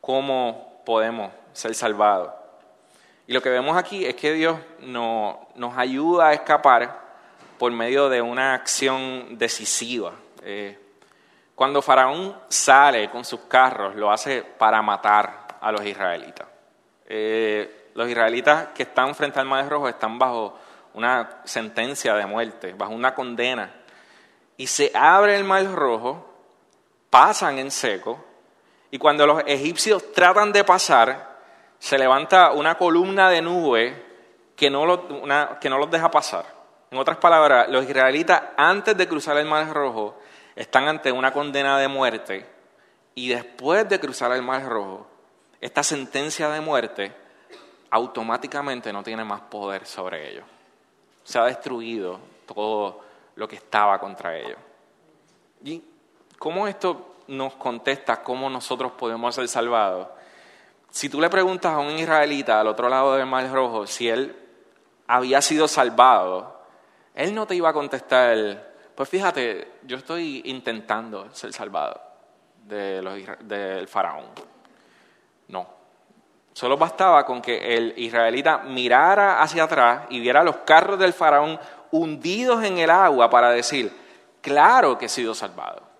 ¿cómo 0.00 0.82
podemos 0.84 1.32
ser 1.52 1.74
salvados? 1.74 2.43
Y 3.26 3.32
lo 3.32 3.40
que 3.40 3.50
vemos 3.50 3.76
aquí 3.76 4.04
es 4.04 4.14
que 4.14 4.32
Dios 4.32 4.58
nos 4.80 5.78
ayuda 5.78 6.28
a 6.28 6.32
escapar 6.34 7.00
por 7.58 7.72
medio 7.72 8.08
de 8.08 8.20
una 8.20 8.54
acción 8.54 9.38
decisiva. 9.38 10.12
Eh, 10.42 10.78
cuando 11.54 11.80
Faraón 11.80 12.36
sale 12.48 13.08
con 13.10 13.24
sus 13.24 13.40
carros, 13.40 13.94
lo 13.94 14.10
hace 14.10 14.42
para 14.42 14.82
matar 14.82 15.56
a 15.60 15.72
los 15.72 15.84
israelitas. 15.86 16.46
Eh, 17.06 17.90
los 17.94 18.08
israelitas 18.08 18.68
que 18.74 18.82
están 18.82 19.14
frente 19.14 19.40
al 19.40 19.46
Mar 19.46 19.68
Rojo 19.68 19.88
están 19.88 20.18
bajo 20.18 20.58
una 20.94 21.40
sentencia 21.44 22.14
de 22.14 22.26
muerte, 22.26 22.74
bajo 22.76 22.92
una 22.92 23.14
condena. 23.14 23.72
Y 24.56 24.66
se 24.66 24.90
abre 24.94 25.36
el 25.36 25.44
Mar 25.44 25.64
Rojo, 25.72 26.28
pasan 27.08 27.58
en 27.58 27.70
seco, 27.70 28.22
y 28.90 28.98
cuando 28.98 29.26
los 29.26 29.42
egipcios 29.46 30.12
tratan 30.12 30.52
de 30.52 30.62
pasar, 30.64 31.33
se 31.78 31.98
levanta 31.98 32.52
una 32.52 32.76
columna 32.76 33.28
de 33.28 33.42
nube 33.42 34.04
que 34.56 34.70
no, 34.70 35.08
que 35.60 35.70
no 35.70 35.78
los 35.78 35.90
deja 35.90 36.10
pasar. 36.10 36.46
En 36.90 36.98
otras 36.98 37.16
palabras, 37.18 37.68
los 37.68 37.84
israelitas 37.88 38.42
antes 38.56 38.96
de 38.96 39.08
cruzar 39.08 39.36
el 39.36 39.46
Mar 39.46 39.72
Rojo 39.72 40.16
están 40.54 40.86
ante 40.86 41.10
una 41.10 41.32
condena 41.32 41.78
de 41.78 41.88
muerte 41.88 42.46
y 43.14 43.28
después 43.28 43.88
de 43.88 44.00
cruzar 44.00 44.32
el 44.32 44.42
Mar 44.42 44.64
Rojo, 44.64 45.06
esta 45.60 45.82
sentencia 45.82 46.48
de 46.50 46.60
muerte 46.60 47.12
automáticamente 47.90 48.92
no 48.92 49.02
tiene 49.02 49.24
más 49.24 49.40
poder 49.42 49.86
sobre 49.86 50.30
ellos. 50.30 50.44
Se 51.22 51.38
ha 51.38 51.44
destruido 51.44 52.18
todo 52.46 53.00
lo 53.36 53.48
que 53.48 53.56
estaba 53.56 53.98
contra 53.98 54.36
ellos. 54.36 54.58
¿Y 55.64 55.82
cómo 56.38 56.68
esto 56.68 57.16
nos 57.28 57.54
contesta 57.54 58.22
cómo 58.22 58.50
nosotros 58.50 58.92
podemos 58.92 59.34
ser 59.34 59.48
salvados? 59.48 60.08
Si 60.94 61.08
tú 61.08 61.20
le 61.20 61.28
preguntas 61.28 61.72
a 61.72 61.78
un 61.78 61.98
israelita 61.98 62.60
al 62.60 62.68
otro 62.68 62.88
lado 62.88 63.16
del 63.16 63.26
Mar 63.26 63.50
Rojo 63.50 63.84
si 63.84 64.08
él 64.08 64.32
había 65.08 65.42
sido 65.42 65.66
salvado, 65.66 66.62
él 67.16 67.34
no 67.34 67.48
te 67.48 67.56
iba 67.56 67.68
a 67.68 67.72
contestar, 67.72 68.74
pues 68.94 69.08
fíjate, 69.08 69.72
yo 69.82 69.96
estoy 69.96 70.42
intentando 70.44 71.34
ser 71.34 71.52
salvado 71.52 72.00
del 72.62 73.88
faraón. 73.88 74.26
No. 75.48 75.66
Solo 76.52 76.76
bastaba 76.76 77.26
con 77.26 77.42
que 77.42 77.74
el 77.74 77.94
israelita 77.96 78.58
mirara 78.58 79.42
hacia 79.42 79.64
atrás 79.64 80.02
y 80.10 80.20
viera 80.20 80.44
los 80.44 80.58
carros 80.58 80.96
del 80.96 81.12
faraón 81.12 81.58
hundidos 81.90 82.62
en 82.62 82.78
el 82.78 82.90
agua 82.90 83.28
para 83.28 83.50
decir, 83.50 83.92
claro 84.40 84.96
que 84.96 85.06
he 85.06 85.08
sido 85.08 85.34
salvado. 85.34 85.93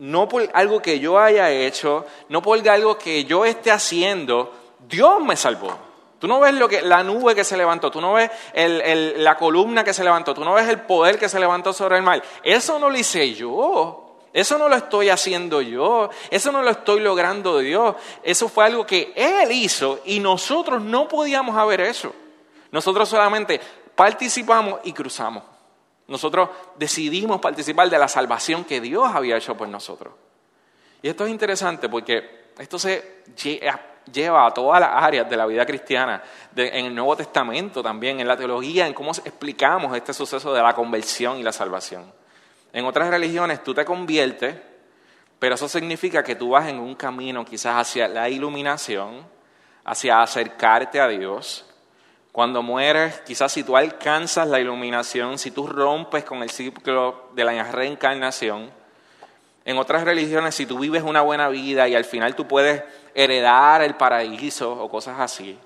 No 0.00 0.30
por 0.30 0.48
algo 0.54 0.80
que 0.80 0.98
yo 0.98 1.18
haya 1.18 1.50
hecho, 1.50 2.06
no 2.30 2.40
por 2.40 2.66
algo 2.66 2.96
que 2.96 3.24
yo 3.26 3.44
esté 3.44 3.70
haciendo, 3.70 4.50
Dios 4.88 5.22
me 5.22 5.36
salvó. 5.36 5.76
Tú 6.18 6.26
no 6.26 6.40
ves 6.40 6.54
lo 6.54 6.70
que, 6.70 6.80
la 6.80 7.02
nube 7.02 7.34
que 7.34 7.44
se 7.44 7.54
levantó, 7.54 7.90
tú 7.90 8.00
no 8.00 8.14
ves 8.14 8.30
la 8.54 9.36
columna 9.36 9.84
que 9.84 9.92
se 9.92 10.02
levantó, 10.02 10.32
tú 10.32 10.42
no 10.42 10.54
ves 10.54 10.70
el 10.70 10.80
poder 10.80 11.18
que 11.18 11.28
se 11.28 11.38
levantó 11.38 11.74
sobre 11.74 11.98
el 11.98 12.02
mar. 12.02 12.22
Eso 12.42 12.78
no 12.78 12.88
lo 12.88 12.96
hice 12.96 13.34
yo. 13.34 14.06
Eso 14.32 14.56
no 14.56 14.70
lo 14.70 14.76
estoy 14.76 15.10
haciendo 15.10 15.60
yo. 15.60 16.08
Eso 16.30 16.50
no 16.50 16.62
lo 16.62 16.70
estoy 16.70 17.00
logrando 17.00 17.58
Dios. 17.58 17.94
Eso 18.22 18.48
fue 18.48 18.64
algo 18.64 18.86
que 18.86 19.12
Él 19.14 19.52
hizo 19.52 20.00
y 20.06 20.18
nosotros 20.20 20.80
no 20.80 21.08
podíamos 21.08 21.58
haber 21.58 21.82
hecho. 21.82 22.14
Nosotros 22.70 23.06
solamente 23.06 23.60
participamos 23.94 24.80
y 24.84 24.94
cruzamos. 24.94 25.49
Nosotros 26.10 26.50
decidimos 26.76 27.40
participar 27.40 27.88
de 27.88 27.96
la 27.96 28.08
salvación 28.08 28.64
que 28.64 28.80
Dios 28.80 29.08
había 29.14 29.36
hecho 29.36 29.56
por 29.56 29.68
nosotros. 29.68 30.12
Y 31.00 31.08
esto 31.08 31.24
es 31.24 31.30
interesante 31.30 31.88
porque 31.88 32.50
esto 32.58 32.80
se 32.80 33.22
lleva 34.12 34.44
a 34.44 34.50
todas 34.50 34.80
las 34.80 34.90
áreas 34.92 35.30
de 35.30 35.36
la 35.36 35.46
vida 35.46 35.64
cristiana, 35.64 36.20
en 36.56 36.86
el 36.86 36.94
Nuevo 36.96 37.14
Testamento 37.16 37.80
también, 37.80 38.18
en 38.18 38.26
la 38.26 38.36
teología, 38.36 38.88
en 38.88 38.92
cómo 38.92 39.12
explicamos 39.12 39.96
este 39.96 40.12
suceso 40.12 40.52
de 40.52 40.60
la 40.60 40.74
conversión 40.74 41.38
y 41.38 41.44
la 41.44 41.52
salvación. 41.52 42.12
En 42.72 42.84
otras 42.86 43.08
religiones 43.08 43.62
tú 43.62 43.72
te 43.72 43.84
conviertes, 43.84 44.56
pero 45.38 45.54
eso 45.54 45.68
significa 45.68 46.24
que 46.24 46.34
tú 46.34 46.50
vas 46.50 46.68
en 46.68 46.80
un 46.80 46.96
camino 46.96 47.44
quizás 47.44 47.76
hacia 47.76 48.08
la 48.08 48.28
iluminación, 48.28 49.24
hacia 49.84 50.20
acercarte 50.20 51.00
a 51.00 51.06
Dios. 51.06 51.69
Cuando 52.32 52.62
mueres, 52.62 53.20
quizás 53.26 53.52
si 53.52 53.64
tú 53.64 53.76
alcanzas 53.76 54.46
la 54.48 54.60
iluminación, 54.60 55.38
si 55.38 55.50
tú 55.50 55.66
rompes 55.66 56.24
con 56.24 56.42
el 56.42 56.50
ciclo 56.50 57.30
de 57.34 57.44
la 57.44 57.64
reencarnación, 57.64 58.70
en 59.64 59.78
otras 59.78 60.04
religiones, 60.04 60.54
si 60.54 60.66
tú 60.66 60.78
vives 60.78 61.02
una 61.02 61.22
buena 61.22 61.48
vida 61.48 61.86
y 61.88 61.94
al 61.94 62.04
final 62.04 62.34
tú 62.34 62.46
puedes 62.46 62.82
heredar 63.14 63.82
el 63.82 63.94
paraíso 63.94 64.72
o 64.72 64.88
cosas 64.88 65.18
así. 65.18 65.58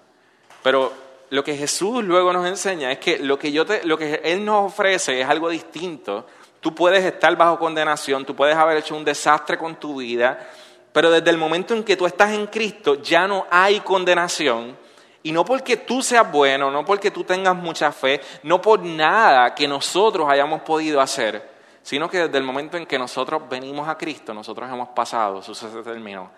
Pero 0.63 0.93
lo 1.31 1.45
que 1.45 1.57
Jesús 1.57 2.03
luego 2.03 2.33
nos 2.33 2.47
enseña 2.47 2.91
es 2.91 2.99
que 2.99 3.19
lo 3.19 3.39
que, 3.39 3.53
yo 3.53 3.65
lo 3.85 3.97
que 3.97 4.21
Él 4.25 4.45
nos 4.45 4.73
ofrece 4.73 5.21
es 5.21 5.29
algo 5.29 5.49
distinto. 5.49 6.27
Tú 6.61 6.75
puedes 6.75 7.05
estar 7.05 7.37
bajo 7.37 7.59
condenación, 7.59 8.25
tú 8.25 8.35
puedes 8.35 8.57
haber 8.57 8.79
hecho 8.79 8.97
un 8.97 9.05
desastre 9.05 9.59
con 9.59 9.77
tu 9.77 9.97
vida, 9.97 10.51
pero 10.93 11.11
desde 11.11 11.31
el 11.31 11.37
momento 11.37 11.75
en 11.75 11.85
que 11.85 11.97
tú 11.97 12.07
estás 12.07 12.33
en 12.33 12.47
Cristo 12.47 13.03
ya 13.03 13.29
no 13.29 13.47
hay 13.51 13.81
condenación. 13.81 14.77
Y 15.25 15.33
no 15.33 15.43
porque 15.43 15.79
tú 15.79 16.03
seas 16.03 16.31
bueno, 16.31 16.71
no 16.71 16.85
porque 16.85 17.11
tú 17.11 17.25
tengas 17.25 17.57
mucha 17.57 17.91
fe, 17.93 18.21
no 18.43 18.61
por 18.61 18.81
nada 18.81 19.55
que 19.55 19.67
nosotros 19.67 20.29
hayamos 20.29 20.61
podido 20.61 21.01
hacer, 21.01 21.51
sino 21.83 22.11
que 22.11 22.19
desde 22.19 22.37
el 22.37 22.45
momento 22.45 22.77
en 22.77 22.85
que 22.85 22.99
nosotros 22.99 23.49
venimos 23.49 23.89
a 23.89 23.97
Cristo, 23.97 24.35
nosotros 24.35 24.71
hemos 24.71 24.89
pasado, 24.91 25.41
suceso 25.41 25.83
terminó, 25.83 26.31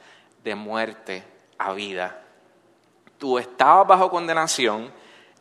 de 0.45 0.55
muerte 0.55 1.25
a 1.59 1.73
vida. 1.73 2.23
Tú 3.19 3.41
estabas 3.41 3.89
bajo 3.89 4.09
condenación, 4.09 4.93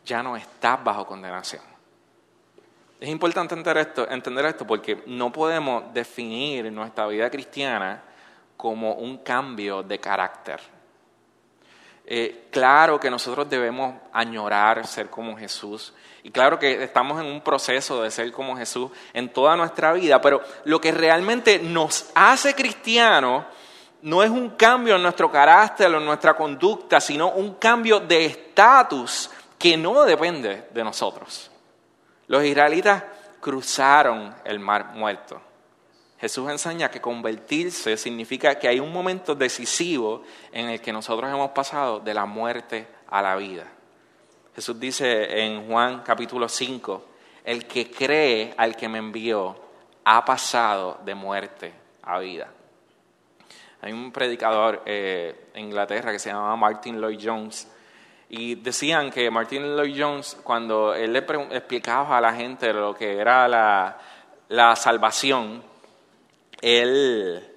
ya 0.04 0.24
no 0.24 0.36
estás 0.36 0.82
bajo 0.82 1.06
condenación. 1.06 1.62
Es 2.98 3.08
importante 3.08 3.54
entender 3.54 3.86
esto, 3.86 4.10
entender 4.10 4.44
esto 4.46 4.66
porque 4.66 5.04
no 5.06 5.30
podemos 5.30 5.94
definir 5.94 6.72
nuestra 6.72 7.06
vida 7.06 7.30
cristiana 7.30 8.02
como 8.56 8.94
un 8.94 9.18
cambio 9.18 9.84
de 9.84 10.00
carácter. 10.00 10.75
Eh, 12.08 12.46
claro 12.52 13.00
que 13.00 13.10
nosotros 13.10 13.50
debemos 13.50 13.94
añorar 14.12 14.86
ser 14.86 15.10
como 15.10 15.36
Jesús 15.36 15.92
y 16.22 16.30
claro 16.30 16.58
que 16.58 16.82
estamos 16.82 17.20
en 17.20 17.26
un 17.26 17.40
proceso 17.40 18.02
de 18.02 18.10
ser 18.10 18.30
como 18.32 18.56
Jesús 18.56 18.90
en 19.12 19.32
toda 19.32 19.56
nuestra 19.56 19.92
vida, 19.92 20.20
pero 20.20 20.40
lo 20.64 20.80
que 20.80 20.90
realmente 20.90 21.58
nos 21.58 22.10
hace 22.14 22.54
cristianos 22.54 23.44
no 24.02 24.22
es 24.22 24.30
un 24.30 24.50
cambio 24.50 24.96
en 24.96 25.02
nuestro 25.02 25.30
carácter 25.30 25.92
o 25.92 25.98
en 25.98 26.04
nuestra 26.04 26.34
conducta, 26.34 27.00
sino 27.00 27.30
un 27.30 27.54
cambio 27.54 28.00
de 28.00 28.26
estatus 28.26 29.30
que 29.58 29.76
no 29.76 30.04
depende 30.04 30.68
de 30.72 30.84
nosotros. 30.84 31.50
Los 32.26 32.44
israelitas 32.44 33.04
cruzaron 33.40 34.34
el 34.44 34.58
mar 34.58 34.94
muerto. 34.94 35.40
Jesús 36.26 36.50
enseña 36.50 36.90
que 36.90 37.00
convertirse 37.00 37.96
significa 37.96 38.58
que 38.58 38.66
hay 38.66 38.80
un 38.80 38.92
momento 38.92 39.36
decisivo 39.36 40.24
en 40.50 40.68
el 40.68 40.80
que 40.80 40.92
nosotros 40.92 41.30
hemos 41.30 41.52
pasado 41.52 42.00
de 42.00 42.12
la 42.12 42.26
muerte 42.26 42.88
a 43.06 43.22
la 43.22 43.36
vida. 43.36 43.68
Jesús 44.52 44.80
dice 44.80 45.44
en 45.44 45.68
Juan 45.68 46.02
capítulo 46.04 46.48
5, 46.48 47.04
el 47.44 47.68
que 47.68 47.88
cree 47.88 48.52
al 48.56 48.74
que 48.74 48.88
me 48.88 48.98
envió 48.98 49.54
ha 50.02 50.24
pasado 50.24 50.98
de 51.04 51.14
muerte 51.14 51.72
a 52.02 52.18
vida. 52.18 52.48
Hay 53.82 53.92
un 53.92 54.10
predicador 54.10 54.82
eh, 54.84 55.50
en 55.54 55.66
Inglaterra 55.66 56.10
que 56.10 56.18
se 56.18 56.30
llama 56.30 56.56
Martin 56.56 57.00
Lloyd 57.00 57.20
Jones 57.22 57.70
y 58.30 58.56
decían 58.56 59.12
que 59.12 59.30
Martin 59.30 59.76
Lloyd 59.76 59.94
Jones 59.96 60.36
cuando 60.42 60.92
él 60.92 61.12
le 61.12 61.20
explicaba 61.20 62.18
a 62.18 62.20
la 62.20 62.34
gente 62.34 62.72
lo 62.72 62.96
que 62.96 63.16
era 63.16 63.46
la, 63.46 63.96
la 64.48 64.74
salvación, 64.74 65.75
él, 66.60 67.52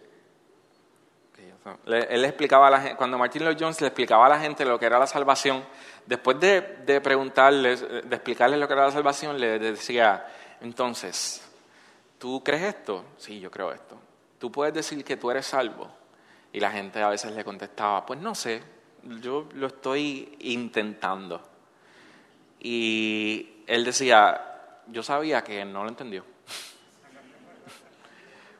él 1.88 2.26
explicaba 2.26 2.68
a 2.68 2.72
la 2.72 2.82
gente, 2.82 2.96
cuando 2.96 3.18
Martin 3.18 3.44
Lloyd 3.44 3.58
Jones 3.60 3.82
le 3.82 3.88
explicaba 3.88 4.26
a 4.26 4.30
la 4.30 4.40
gente 4.40 4.66
lo 4.66 4.80
que 4.80 4.86
era 4.86 5.00
la 5.00 5.08
salvación, 5.08 5.64
después 6.06 6.40
de, 6.40 6.62
de 6.86 7.02
preguntarles, 7.02 7.82
de 7.82 8.16
explicarles 8.16 8.60
lo 8.60 8.68
que 8.68 8.74
era 8.74 8.86
la 8.86 8.92
salvación, 8.92 9.40
le 9.40 9.60
decía, 9.60 10.26
entonces, 10.62 11.42
¿tú 12.18 12.44
crees 12.44 12.64
esto? 12.64 13.06
Sí, 13.18 13.40
yo 13.40 13.50
creo 13.50 13.72
esto. 13.72 13.98
¿Tú 14.40 14.52
puedes 14.52 14.74
decir 14.74 15.04
que 15.04 15.18
tú 15.18 15.30
eres 15.32 15.46
salvo? 15.46 15.90
Y 16.52 16.60
la 16.60 16.72
gente 16.72 17.02
a 17.02 17.10
veces 17.10 17.32
le 17.34 17.44
contestaba, 17.44 18.06
pues 18.06 18.20
no 18.20 18.34
sé, 18.34 18.62
yo 19.22 19.48
lo 19.54 19.68
estoy 19.68 20.36
intentando. 20.40 21.42
Y 22.60 23.64
él 23.68 23.86
decía, 23.86 24.82
yo 24.88 25.04
sabía 25.04 25.44
que 25.44 25.64
no 25.64 25.84
lo 25.84 25.90
entendió. 25.90 26.26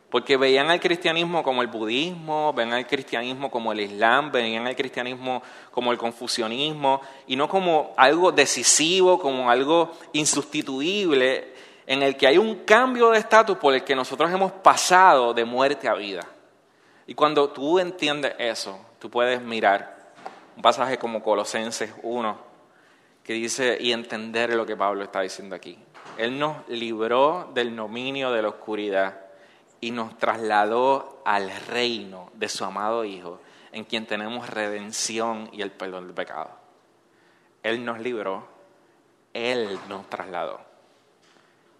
Porque 0.10 0.38
veían 0.38 0.72
al 0.72 0.80
cristianismo 0.80 1.44
como 1.44 1.62
el 1.62 1.68
budismo, 1.68 2.52
veían 2.54 2.74
al 2.74 2.88
cristianismo 2.88 3.52
como 3.52 3.72
el 3.72 3.82
islam, 3.82 4.32
veían 4.32 4.66
al 4.66 4.76
cristianismo 4.76 5.44
como 5.72 5.92
el 5.92 5.98
confucianismo, 5.98 7.02
y 7.28 7.36
no 7.36 7.48
como 7.48 7.94
algo 7.96 8.32
decisivo, 8.32 9.20
como 9.20 9.52
algo 9.52 9.92
insustituible, 10.14 11.54
en 11.86 12.02
el 12.02 12.18
que 12.18 12.28
hay 12.28 12.38
un 12.38 12.66
cambio 12.66 13.12
de 13.12 13.20
estatus 13.20 13.58
por 13.58 13.74
el 13.74 13.84
que 13.84 13.96
nosotros 13.96 14.32
hemos 14.32 14.52
pasado 14.52 15.34
de 15.34 15.46
muerte 15.46 15.88
a 15.88 15.94
vida. 15.94 16.28
Y 17.06 17.14
cuando 17.14 17.50
tú 17.50 17.80
entiendes 17.80 18.34
eso, 18.40 18.80
tú 19.00 19.10
puedes 19.10 19.42
mirar 19.42 20.12
un 20.56 20.62
pasaje 20.62 20.98
como 20.98 21.24
Colosenses 21.24 21.92
1, 22.02 22.38
que 23.24 23.34
dice, 23.34 23.78
y 23.80 23.92
entender 23.92 24.54
lo 24.56 24.66
que 24.66 24.76
Pablo 24.76 25.04
está 25.04 25.22
diciendo 25.22 25.56
aquí. 25.56 25.78
Él 26.18 26.38
nos 26.38 26.68
libró 26.68 27.50
del 27.54 27.76
dominio 27.76 28.32
de 28.32 28.42
la 28.42 28.50
oscuridad 28.50 29.29
y 29.82 29.92
nos 29.92 30.18
trasladó 30.18 31.22
al 31.26 31.52
reino 31.68 32.32
de 32.34 32.50
su 32.50 32.66
amado 32.66 33.06
Hijo, 33.06 33.40
en 33.72 33.84
quien 33.84 34.06
tenemos 34.06 34.50
redención 34.50 35.50
y 35.54 35.62
el 35.62 35.72
perdón 35.72 36.08
del 36.08 36.16
pecado. 36.16 36.50
Él 37.64 37.84
nos 37.86 38.00
libró, 38.00 38.48
Él 39.34 39.80
nos 39.88 40.10
trasladó. 40.10 40.60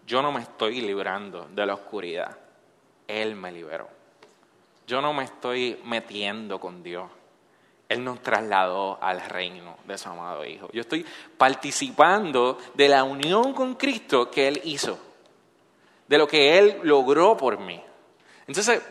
Yo 0.06 0.22
no 0.22 0.32
me 0.32 0.40
estoy 0.40 0.80
librando 0.80 1.48
de 1.52 1.66
la 1.66 1.74
oscuridad, 1.74 2.36
Él 3.06 3.34
me 3.34 3.52
liberó. 3.52 3.88
Yo 4.86 5.00
no 5.00 5.12
me 5.12 5.24
estoy 5.24 5.80
metiendo 5.84 6.58
con 6.58 6.82
Dios. 6.82 7.08
Él 7.88 8.04
nos 8.04 8.22
trasladó 8.22 9.02
al 9.02 9.20
reino 9.20 9.76
de 9.84 9.98
su 9.98 10.08
amado 10.08 10.44
Hijo. 10.44 10.68
Yo 10.72 10.80
estoy 10.80 11.04
participando 11.36 12.58
de 12.74 12.88
la 12.88 13.04
unión 13.04 13.52
con 13.52 13.74
Cristo 13.74 14.30
que 14.30 14.48
Él 14.48 14.60
hizo, 14.64 14.98
de 16.06 16.18
lo 16.18 16.26
que 16.26 16.58
Él 16.58 16.80
logró 16.82 17.36
por 17.36 17.58
mí. 17.58 17.80
Entonces, 18.50 18.82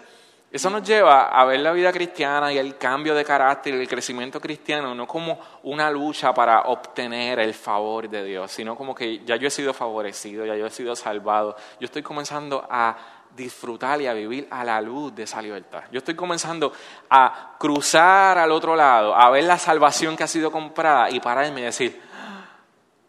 eso 0.54 0.70
nos 0.70 0.84
lleva 0.84 1.28
a 1.28 1.44
ver 1.44 1.60
la 1.60 1.74
vida 1.74 1.92
cristiana 1.92 2.54
y 2.54 2.58
el 2.58 2.78
cambio 2.78 3.14
de 3.14 3.26
carácter 3.26 3.74
y 3.74 3.82
el 3.82 3.90
crecimiento 3.90 4.40
cristiano 4.40 4.96
no 4.96 5.06
como 5.06 5.38
una 5.64 5.92
lucha 5.92 6.34
para 6.34 6.62
obtener 6.62 7.40
el 7.40 7.54
favor 7.54 8.08
de 8.08 8.24
Dios, 8.24 8.50
sino 8.50 8.74
como 8.74 8.96
que 8.96 9.20
ya 9.26 9.36
yo 9.36 9.50
he 9.50 9.52
sido 9.52 9.74
favorecido, 9.74 10.46
ya 10.46 10.56
yo 10.56 10.66
he 10.66 10.70
sido 10.70 10.96
salvado, 10.96 11.58
yo 11.78 11.88
estoy 11.88 12.02
comenzando 12.02 12.66
a 12.70 12.98
disfrutar 13.36 14.00
y 14.00 14.08
a 14.08 14.14
vivir 14.14 14.48
a 14.50 14.64
la 14.64 14.80
luz 14.80 15.14
de 15.14 15.24
esa 15.24 15.42
libertad. 15.42 15.84
Yo 15.92 15.98
estoy 15.98 16.16
comenzando 16.16 16.72
a 17.10 17.58
cruzar 17.60 18.38
al 18.38 18.54
otro 18.54 18.78
lado, 18.78 19.14
a 19.14 19.30
ver 19.30 19.44
la 19.44 19.58
salvación 19.58 20.16
que 20.16 20.24
ha 20.24 20.28
sido 20.28 20.54
comprada 20.54 21.10
y 21.10 21.20
pararme 21.20 21.60
y 21.60 21.64
decir, 21.66 22.02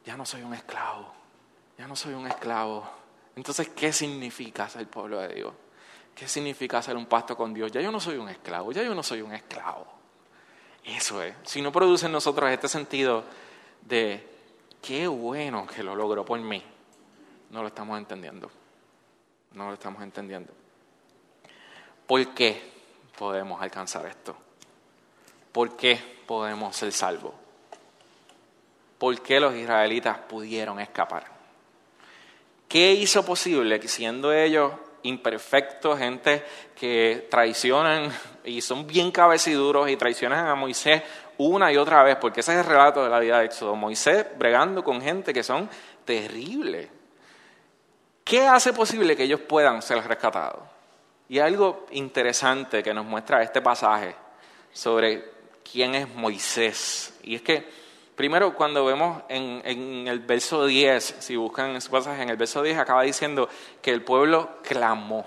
ya 0.05 0.17
no 0.17 0.27
soy 0.27 0.43
un 0.43 0.55
esclavo, 0.55 1.15
ya 1.79 1.87
no 1.87 1.95
soy 1.95 2.15
un 2.15 2.27
esclavo. 2.27 2.91
Entonces, 3.37 3.69
¿qué 3.69 3.93
significa 3.93 4.69
ser 4.69 4.89
pueblo 4.89 5.21
de 5.21 5.29
Dios? 5.29 5.53
¿Qué 6.20 6.28
significa 6.28 6.76
hacer 6.76 6.98
un 6.98 7.06
pacto 7.06 7.35
con 7.35 7.54
Dios? 7.54 7.72
Ya 7.72 7.80
yo 7.80 7.90
no 7.90 7.98
soy 7.98 8.18
un 8.18 8.28
esclavo, 8.28 8.72
ya 8.72 8.83
yo 8.83 8.94
no 8.94 9.02
soy 9.02 9.22
un 9.22 9.33
esclavo. 9.33 9.87
Eso 10.85 11.22
es. 11.22 11.35
Si 11.44 11.62
no 11.62 11.72
produce 11.72 12.04
en 12.04 12.12
nosotros 12.12 12.50
este 12.50 12.68
sentido 12.68 13.24
de 13.80 14.28
qué 14.83 15.06
bueno 15.09 15.66
que 15.66 15.83
lo 15.83 15.96
logró 15.96 16.22
por 16.22 16.38
mí, 16.38 16.62
no 17.48 17.62
lo 17.62 17.68
estamos 17.68 17.96
entendiendo. 17.96 18.50
No 19.54 19.68
lo 19.68 19.72
estamos 19.72 20.02
entendiendo. 20.02 20.52
¿Por 22.06 22.35
qué 22.35 22.70
podemos 23.16 23.62
alcanzar 23.62 24.04
esto? 24.04 24.37
¿Por 25.52 25.74
qué 25.74 25.98
podemos 26.26 26.76
ser 26.76 26.92
salvos? 26.92 27.33
¿Por 28.98 29.22
qué 29.22 29.40
los 29.40 29.54
israelitas 29.54 30.18
pudieron 30.18 30.80
escapar? 30.80 31.24
¿Qué 32.68 32.92
hizo 32.92 33.24
posible 33.24 33.80
que 33.80 33.88
siendo 33.88 34.35
ellos 34.35 34.72
imperfectos, 35.03 35.99
gente 35.99 36.45
que 36.75 37.29
traicionan 37.31 38.13
y 38.45 38.61
son 38.61 38.87
bien 38.87 39.11
cabeciduros 39.11 39.89
y 39.91 39.97
traicionan 39.97 40.47
a 40.47 40.55
Moisés 40.55 41.03
una 41.39 41.73
y 41.73 41.77
otra 41.77 42.03
vez, 42.03 42.17
porque 42.17 42.41
ese 42.41 42.53
es 42.53 42.59
el 42.59 42.67
relato 42.67 43.03
de 43.03 43.09
la 43.09 43.19
vida 43.19 43.39
de 43.39 43.47
Éxodo, 43.47 43.75
Moisés 43.75 44.27
bregando 44.37 44.85
con 44.85 45.01
gente 45.01 45.33
que 45.33 45.43
son 45.43 45.69
terribles. 46.05 46.89
¿Qué 48.25 48.47
hace 48.47 48.73
posible 48.73 49.17
que 49.17 49.25
ellos 49.25 49.41
puedan 49.41 49.81
ser 49.83 50.07
rescatados? 50.07 50.63
Y 51.29 51.39
algo 51.39 51.87
interesante 51.93 52.83
que 52.83 52.93
nos 52.93 53.07
muestra 53.07 53.43
este 53.43 53.63
pasaje 53.63 54.15
sobre 54.73 55.25
quién 55.71 55.95
es 55.95 56.09
Moisés. 56.15 57.15
Y 57.23 57.37
es 57.37 57.43
que, 57.43 57.69
primero, 58.20 58.52
cuando 58.54 58.85
vemos 58.85 59.22
en, 59.30 60.06
el 60.06 60.18
verso 60.18 60.66
10, 60.66 61.16
si 61.20 61.37
buscan 61.37 61.74
ese 61.74 61.88
pasaje, 61.88 62.22
en 62.22 62.28
el 62.28 62.37
verso 62.37 62.62
10 62.62 62.76
acaba 62.76 63.00
diciendo 63.00 63.48
que 63.80 63.92
el 63.92 64.04
pueblo 64.04 64.59
clamó. 64.62 65.24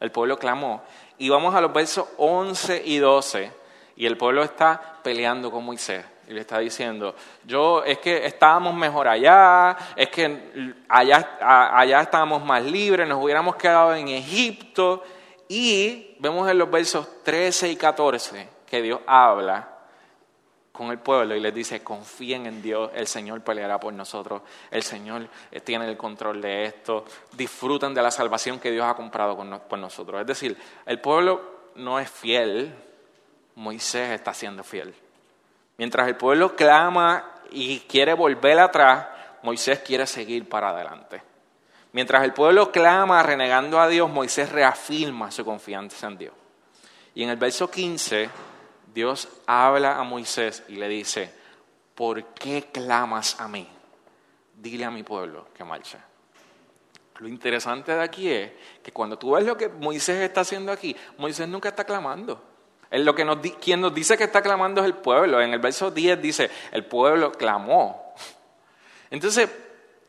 El 0.00 0.10
pueblo 0.10 0.36
clamó. 0.36 0.82
Y 1.18 1.28
vamos 1.28 1.54
a 1.54 1.60
los 1.60 1.72
versos 1.72 2.08
11 2.16 2.82
y 2.84 2.98
12, 2.98 3.52
y 3.94 4.06
el 4.06 4.16
pueblo 4.16 4.42
está 4.42 4.98
peleando 5.04 5.52
con 5.52 5.64
Moisés. 5.64 6.04
Y 6.26 6.32
le 6.32 6.40
está 6.40 6.58
diciendo, 6.58 7.14
yo 7.44 7.84
es 7.84 7.98
que 7.98 8.26
estábamos 8.26 8.74
mejor 8.74 9.06
allá, 9.06 9.76
es 9.94 10.08
que 10.08 10.74
allá, 10.88 11.38
allá 11.40 12.00
estábamos 12.00 12.44
más 12.44 12.64
libres, 12.64 13.06
nos 13.06 13.22
hubiéramos 13.22 13.54
quedado 13.54 13.94
en 13.94 14.08
Egipto. 14.08 15.04
Y 15.46 16.16
vemos 16.18 16.50
en 16.50 16.58
los 16.58 16.68
versos 16.68 17.22
13 17.22 17.70
y 17.70 17.76
14 17.76 18.48
que 18.66 18.82
Dios 18.82 18.98
habla 19.06 19.71
con 20.72 20.90
el 20.90 20.98
pueblo 20.98 21.36
y 21.36 21.40
les 21.40 21.54
dice, 21.54 21.84
confíen 21.84 22.46
en 22.46 22.62
Dios, 22.62 22.90
el 22.94 23.06
Señor 23.06 23.42
peleará 23.42 23.78
por 23.78 23.92
nosotros, 23.92 24.40
el 24.70 24.82
Señor 24.82 25.28
eh, 25.50 25.60
tiene 25.60 25.86
el 25.88 25.98
control 25.98 26.40
de 26.40 26.64
esto, 26.64 27.04
disfrutan 27.32 27.92
de 27.92 28.02
la 28.02 28.10
salvación 28.10 28.58
que 28.58 28.70
Dios 28.70 28.86
ha 28.86 28.94
comprado 28.94 29.36
por 29.68 29.78
nosotros. 29.78 30.20
Es 30.20 30.26
decir, 30.26 30.56
el 30.86 30.98
pueblo 30.98 31.42
no 31.74 32.00
es 32.00 32.10
fiel, 32.10 32.74
Moisés 33.54 34.10
está 34.10 34.32
siendo 34.32 34.64
fiel. 34.64 34.94
Mientras 35.76 36.08
el 36.08 36.16
pueblo 36.16 36.56
clama 36.56 37.24
y 37.50 37.80
quiere 37.80 38.14
volver 38.14 38.58
atrás, 38.58 39.08
Moisés 39.42 39.80
quiere 39.80 40.06
seguir 40.06 40.48
para 40.48 40.70
adelante. 40.70 41.22
Mientras 41.92 42.24
el 42.24 42.32
pueblo 42.32 42.72
clama 42.72 43.22
renegando 43.22 43.78
a 43.78 43.88
Dios, 43.88 44.10
Moisés 44.10 44.50
reafirma 44.50 45.30
su 45.30 45.44
confianza 45.44 46.06
en 46.06 46.16
Dios. 46.16 46.34
Y 47.14 47.24
en 47.24 47.28
el 47.28 47.36
verso 47.36 47.70
15, 47.70 48.30
Dios 48.94 49.28
habla 49.46 49.98
a 49.98 50.02
Moisés 50.02 50.62
y 50.68 50.76
le 50.76 50.88
dice, 50.88 51.32
¿por 51.94 52.24
qué 52.34 52.68
clamas 52.72 53.40
a 53.40 53.48
mí? 53.48 53.68
Dile 54.56 54.84
a 54.84 54.90
mi 54.90 55.02
pueblo 55.02 55.48
que 55.54 55.64
marche. 55.64 55.98
Lo 57.18 57.28
interesante 57.28 57.92
de 57.92 58.02
aquí 58.02 58.28
es 58.28 58.50
que 58.82 58.92
cuando 58.92 59.16
tú 59.18 59.32
ves 59.32 59.44
lo 59.44 59.56
que 59.56 59.68
Moisés 59.68 60.20
está 60.20 60.40
haciendo 60.40 60.72
aquí, 60.72 60.96
Moisés 61.18 61.48
nunca 61.48 61.68
está 61.68 61.84
clamando. 61.84 62.42
lo 62.90 63.14
que 63.14 63.24
nos, 63.24 63.38
quien 63.60 63.80
nos 63.80 63.94
dice 63.94 64.18
que 64.18 64.24
está 64.24 64.42
clamando 64.42 64.80
es 64.80 64.86
el 64.86 64.94
pueblo. 64.94 65.40
En 65.40 65.52
el 65.52 65.60
verso 65.60 65.90
10 65.90 66.20
dice, 66.20 66.50
el 66.72 66.84
pueblo 66.84 67.32
clamó. 67.32 68.14
Entonces, 69.10 69.48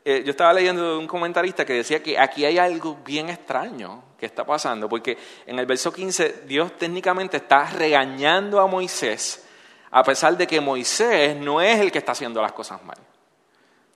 eh, 0.04 0.22
yo 0.22 0.32
estaba 0.32 0.52
leyendo 0.52 0.92
de 0.92 0.98
un 0.98 1.06
comentarista 1.06 1.64
que 1.64 1.72
decía 1.72 2.02
que 2.02 2.18
aquí 2.18 2.44
hay 2.44 2.58
algo 2.58 2.98
bien 3.04 3.30
extraño 3.30 4.04
que 4.18 4.26
está 4.26 4.44
pasando, 4.44 4.86
porque 4.86 5.16
en 5.46 5.58
el 5.58 5.64
verso 5.64 5.90
15 5.90 6.42
Dios 6.46 6.76
técnicamente 6.76 7.38
está 7.38 7.64
regañando 7.70 8.60
a 8.60 8.66
Moisés, 8.66 9.46
a 9.90 10.02
pesar 10.02 10.36
de 10.36 10.46
que 10.46 10.60
Moisés 10.60 11.34
no 11.36 11.62
es 11.62 11.80
el 11.80 11.90
que 11.90 11.98
está 11.98 12.12
haciendo 12.12 12.42
las 12.42 12.52
cosas 12.52 12.84
mal. 12.84 12.98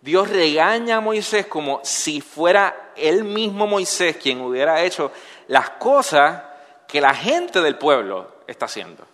Dios 0.00 0.30
regaña 0.30 0.96
a 0.96 1.00
Moisés 1.00 1.46
como 1.46 1.80
si 1.82 2.22
fuera 2.22 2.92
él 2.96 3.24
mismo 3.24 3.66
Moisés 3.66 4.16
quien 4.16 4.40
hubiera 4.40 4.82
hecho 4.82 5.12
las 5.48 5.70
cosas 5.70 6.42
que 6.86 7.02
la 7.02 7.14
gente 7.14 7.60
del 7.60 7.76
pueblo 7.76 8.38
está 8.46 8.64
haciendo. 8.64 9.04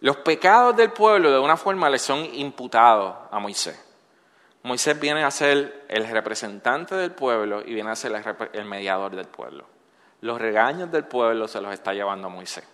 Los 0.00 0.16
pecados 0.18 0.74
del 0.74 0.90
pueblo 0.92 1.30
de 1.30 1.38
una 1.38 1.58
forma 1.58 1.90
le 1.90 1.98
son 1.98 2.24
imputados 2.34 3.14
a 3.30 3.38
Moisés. 3.38 3.83
Moisés 4.64 4.98
viene 4.98 5.22
a 5.22 5.30
ser 5.30 5.84
el 5.88 6.08
representante 6.08 6.94
del 6.94 7.12
pueblo 7.12 7.62
y 7.64 7.74
viene 7.74 7.90
a 7.90 7.96
ser 7.96 8.12
el 8.54 8.64
mediador 8.64 9.14
del 9.14 9.26
pueblo. 9.26 9.66
Los 10.22 10.40
regaños 10.40 10.90
del 10.90 11.04
pueblo 11.04 11.46
se 11.48 11.60
los 11.60 11.70
está 11.74 11.92
llevando 11.92 12.30
Moisés. 12.30 12.64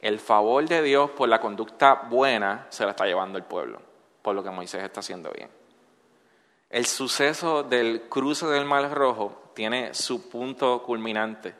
El 0.00 0.18
favor 0.18 0.66
de 0.66 0.82
Dios 0.82 1.10
por 1.10 1.28
la 1.28 1.40
conducta 1.40 1.94
buena 2.10 2.66
se 2.68 2.82
lo 2.82 2.90
está 2.90 3.06
llevando 3.06 3.38
el 3.38 3.44
pueblo, 3.44 3.80
por 4.22 4.34
lo 4.34 4.42
que 4.42 4.50
Moisés 4.50 4.82
está 4.82 4.98
haciendo 4.98 5.30
bien. 5.30 5.48
El 6.68 6.86
suceso 6.86 7.62
del 7.62 8.08
cruce 8.08 8.46
del 8.46 8.64
Mar 8.64 8.92
Rojo 8.92 9.52
tiene 9.54 9.94
su 9.94 10.28
punto 10.28 10.82
culminante 10.82 11.54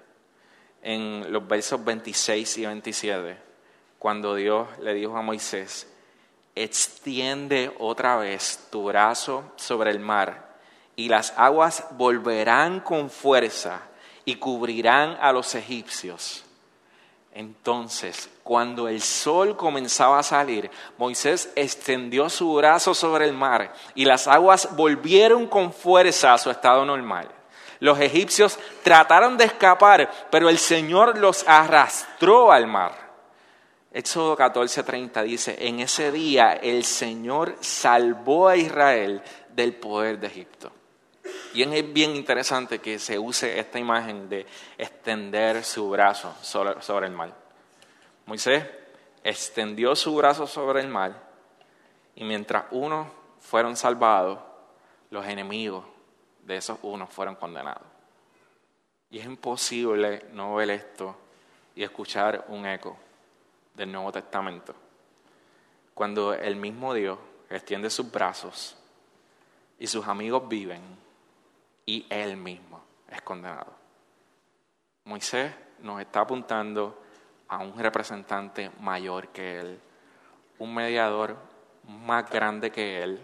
en 0.82 1.32
los 1.32 1.46
versos 1.46 1.84
26 1.84 2.58
y 2.58 2.66
27, 2.66 3.38
cuando 4.00 4.34
Dios 4.34 4.66
le 4.80 4.94
dijo 4.94 5.16
a 5.16 5.22
Moisés, 5.22 5.91
extiende 6.54 7.74
otra 7.78 8.16
vez 8.16 8.68
tu 8.70 8.84
brazo 8.84 9.44
sobre 9.56 9.90
el 9.90 10.00
mar 10.00 10.52
y 10.96 11.08
las 11.08 11.32
aguas 11.36 11.84
volverán 11.92 12.80
con 12.80 13.10
fuerza 13.10 13.82
y 14.24 14.36
cubrirán 14.36 15.16
a 15.20 15.32
los 15.32 15.54
egipcios. 15.54 16.44
Entonces, 17.34 18.28
cuando 18.42 18.88
el 18.88 19.00
sol 19.00 19.56
comenzaba 19.56 20.18
a 20.18 20.22
salir, 20.22 20.70
Moisés 20.98 21.50
extendió 21.56 22.28
su 22.28 22.54
brazo 22.54 22.94
sobre 22.94 23.24
el 23.24 23.32
mar 23.32 23.72
y 23.94 24.04
las 24.04 24.28
aguas 24.28 24.76
volvieron 24.76 25.46
con 25.46 25.72
fuerza 25.72 26.34
a 26.34 26.38
su 26.38 26.50
estado 26.50 26.84
normal. 26.84 27.28
Los 27.80 27.98
egipcios 27.98 28.58
trataron 28.84 29.38
de 29.38 29.46
escapar, 29.46 30.08
pero 30.30 30.48
el 30.48 30.58
Señor 30.58 31.18
los 31.18 31.42
arrastró 31.48 32.52
al 32.52 32.66
mar. 32.66 33.01
Éxodo 33.92 34.36
14:30 34.36 35.22
dice, 35.22 35.68
en 35.68 35.80
ese 35.80 36.10
día 36.10 36.54
el 36.54 36.84
Señor 36.84 37.56
salvó 37.60 38.48
a 38.48 38.56
Israel 38.56 39.22
del 39.50 39.74
poder 39.74 40.18
de 40.18 40.28
Egipto. 40.28 40.72
Y 41.52 41.62
es 41.62 41.92
bien 41.92 42.16
interesante 42.16 42.78
que 42.78 42.98
se 42.98 43.18
use 43.18 43.58
esta 43.58 43.78
imagen 43.78 44.30
de 44.30 44.46
extender 44.78 45.62
su 45.62 45.90
brazo 45.90 46.34
sobre, 46.40 47.06
el 47.06 47.12
mar. 47.12 47.34
Moisés 48.24 48.64
extendió 49.22 49.94
su 49.94 50.14
brazo 50.14 50.46
sobre 50.46 50.80
el 50.80 50.88
mar 50.88 51.14
y 52.14 52.24
mientras 52.24 52.64
unos 52.70 53.08
fueron 53.40 53.76
salvados, 53.76 54.38
los 55.10 55.26
enemigos 55.26 55.84
de 56.40 56.56
esos 56.56 56.78
unos 56.80 57.10
fueron 57.10 57.36
condenados. 57.36 57.86
Y 59.10 59.18
es 59.18 59.26
imposible 59.26 60.24
no 60.32 60.54
ver 60.54 60.70
esto 60.70 61.14
y 61.74 61.82
escuchar 61.82 62.46
un 62.48 62.64
eco 62.66 62.96
del 63.74 63.92
Nuevo 63.92 64.12
Testamento, 64.12 64.74
cuando 65.94 66.34
el 66.34 66.56
mismo 66.56 66.94
Dios 66.94 67.18
extiende 67.48 67.90
sus 67.90 68.10
brazos 68.10 68.76
y 69.78 69.86
sus 69.86 70.06
amigos 70.06 70.48
viven 70.48 70.80
y 71.86 72.06
Él 72.08 72.36
mismo 72.36 72.82
es 73.08 73.22
condenado. 73.22 73.72
Moisés 75.04 75.52
nos 75.80 76.00
está 76.00 76.20
apuntando 76.20 77.02
a 77.48 77.58
un 77.58 77.78
representante 77.78 78.70
mayor 78.80 79.28
que 79.28 79.60
Él, 79.60 79.80
un 80.58 80.74
mediador 80.74 81.36
más 81.84 82.30
grande 82.30 82.70
que 82.70 83.02
Él, 83.02 83.20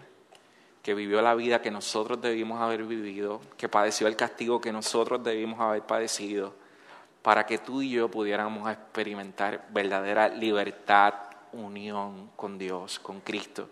que 0.83 0.93
vivió 0.93 1.21
la 1.21 1.35
vida 1.35 1.61
que 1.61 1.71
nosotros 1.71 2.21
debimos 2.21 2.61
haber 2.61 2.83
vivido, 2.83 3.41
que 3.57 3.69
padeció 3.69 4.07
el 4.07 4.15
castigo 4.15 4.61
que 4.61 4.71
nosotros 4.71 5.23
debimos 5.23 5.59
haber 5.59 5.83
padecido 5.83 6.53
para 7.21 7.45
que 7.45 7.57
tú 7.57 7.81
y 7.81 7.91
yo 7.91 8.09
pudiéramos 8.09 8.69
experimentar 8.69 9.67
verdadera 9.69 10.29
libertad, 10.29 11.13
unión 11.51 12.31
con 12.35 12.57
Dios, 12.57 12.99
con 12.99 13.21
Cristo, 13.21 13.69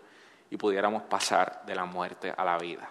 y 0.50 0.56
pudiéramos 0.56 1.02
pasar 1.04 1.62
de 1.66 1.74
la 1.74 1.84
muerte 1.84 2.32
a 2.36 2.44
la 2.44 2.58
vida. 2.58 2.88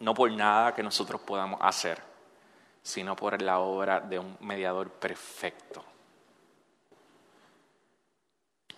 No 0.00 0.14
por 0.14 0.30
nada 0.30 0.74
que 0.74 0.82
nosotros 0.82 1.20
podamos 1.20 1.60
hacer, 1.62 2.00
sino 2.82 3.16
por 3.16 3.40
la 3.42 3.58
obra 3.58 4.00
de 4.00 4.18
un 4.18 4.36
mediador 4.40 4.90
perfecto. 4.90 5.84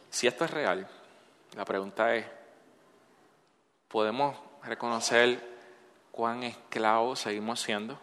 Si 0.08 0.26
esto 0.26 0.44
es 0.44 0.50
real, 0.50 0.88
la 1.56 1.64
pregunta 1.64 2.14
es, 2.14 2.26
¿podemos 3.88 4.36
reconocer 4.62 5.50
cuán 6.10 6.42
esclavos 6.42 7.20
seguimos 7.20 7.60
siendo. 7.60 7.98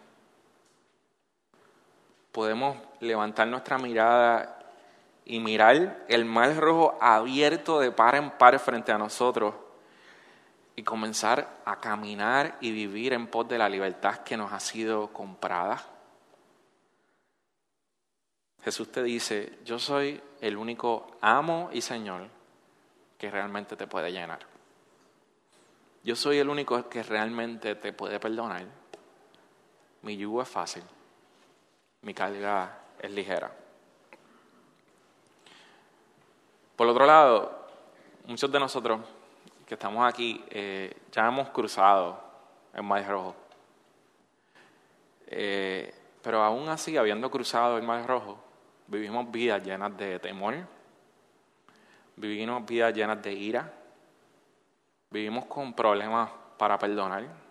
Podemos 2.38 2.76
levantar 3.00 3.48
nuestra 3.48 3.78
mirada 3.78 4.60
y 5.24 5.40
mirar 5.40 6.04
el 6.06 6.24
mar 6.24 6.56
rojo 6.56 6.96
abierto 7.00 7.80
de 7.80 7.90
par 7.90 8.14
en 8.14 8.30
par 8.30 8.56
frente 8.60 8.92
a 8.92 8.96
nosotros 8.96 9.56
y 10.76 10.84
comenzar 10.84 11.58
a 11.64 11.80
caminar 11.80 12.56
y 12.60 12.70
vivir 12.70 13.12
en 13.12 13.26
pos 13.26 13.48
de 13.48 13.58
la 13.58 13.68
libertad 13.68 14.18
que 14.18 14.36
nos 14.36 14.52
ha 14.52 14.60
sido 14.60 15.12
comprada. 15.12 15.84
Jesús 18.62 18.92
te 18.92 19.02
dice, 19.02 19.58
yo 19.64 19.80
soy 19.80 20.22
el 20.40 20.56
único 20.56 21.18
amo 21.20 21.70
y 21.72 21.80
Señor 21.80 22.28
que 23.18 23.32
realmente 23.32 23.74
te 23.74 23.88
puede 23.88 24.12
llenar. 24.12 24.46
Yo 26.04 26.14
soy 26.14 26.38
el 26.38 26.48
único 26.48 26.88
que 26.88 27.02
realmente 27.02 27.74
te 27.74 27.92
puede 27.92 28.20
perdonar. 28.20 28.64
Mi 30.02 30.16
yugo 30.16 30.40
es 30.42 30.48
fácil, 30.48 30.84
mi 32.02 32.14
carga 32.14 32.78
es 32.98 33.10
ligera. 33.10 33.50
Por 36.76 36.86
otro 36.86 37.06
lado, 37.06 37.66
muchos 38.26 38.50
de 38.52 38.60
nosotros 38.60 39.00
que 39.66 39.74
estamos 39.74 40.08
aquí 40.08 40.44
eh, 40.48 40.96
ya 41.10 41.26
hemos 41.26 41.48
cruzado 41.50 42.22
el 42.72 42.82
Mar 42.82 43.06
Rojo. 43.06 43.34
Eh, 45.26 45.94
pero 46.22 46.42
aún 46.42 46.68
así, 46.68 46.96
habiendo 46.96 47.30
cruzado 47.30 47.76
el 47.76 47.82
Mar 47.82 48.06
Rojo, 48.06 48.38
vivimos 48.86 49.30
vidas 49.30 49.62
llenas 49.62 49.96
de 49.96 50.18
temor, 50.18 50.54
vivimos 52.16 52.64
vidas 52.64 52.94
llenas 52.94 53.22
de 53.22 53.32
ira, 53.32 53.72
vivimos 55.10 55.46
con 55.46 55.74
problemas 55.74 56.30
para 56.56 56.78
perdonar. 56.78 57.47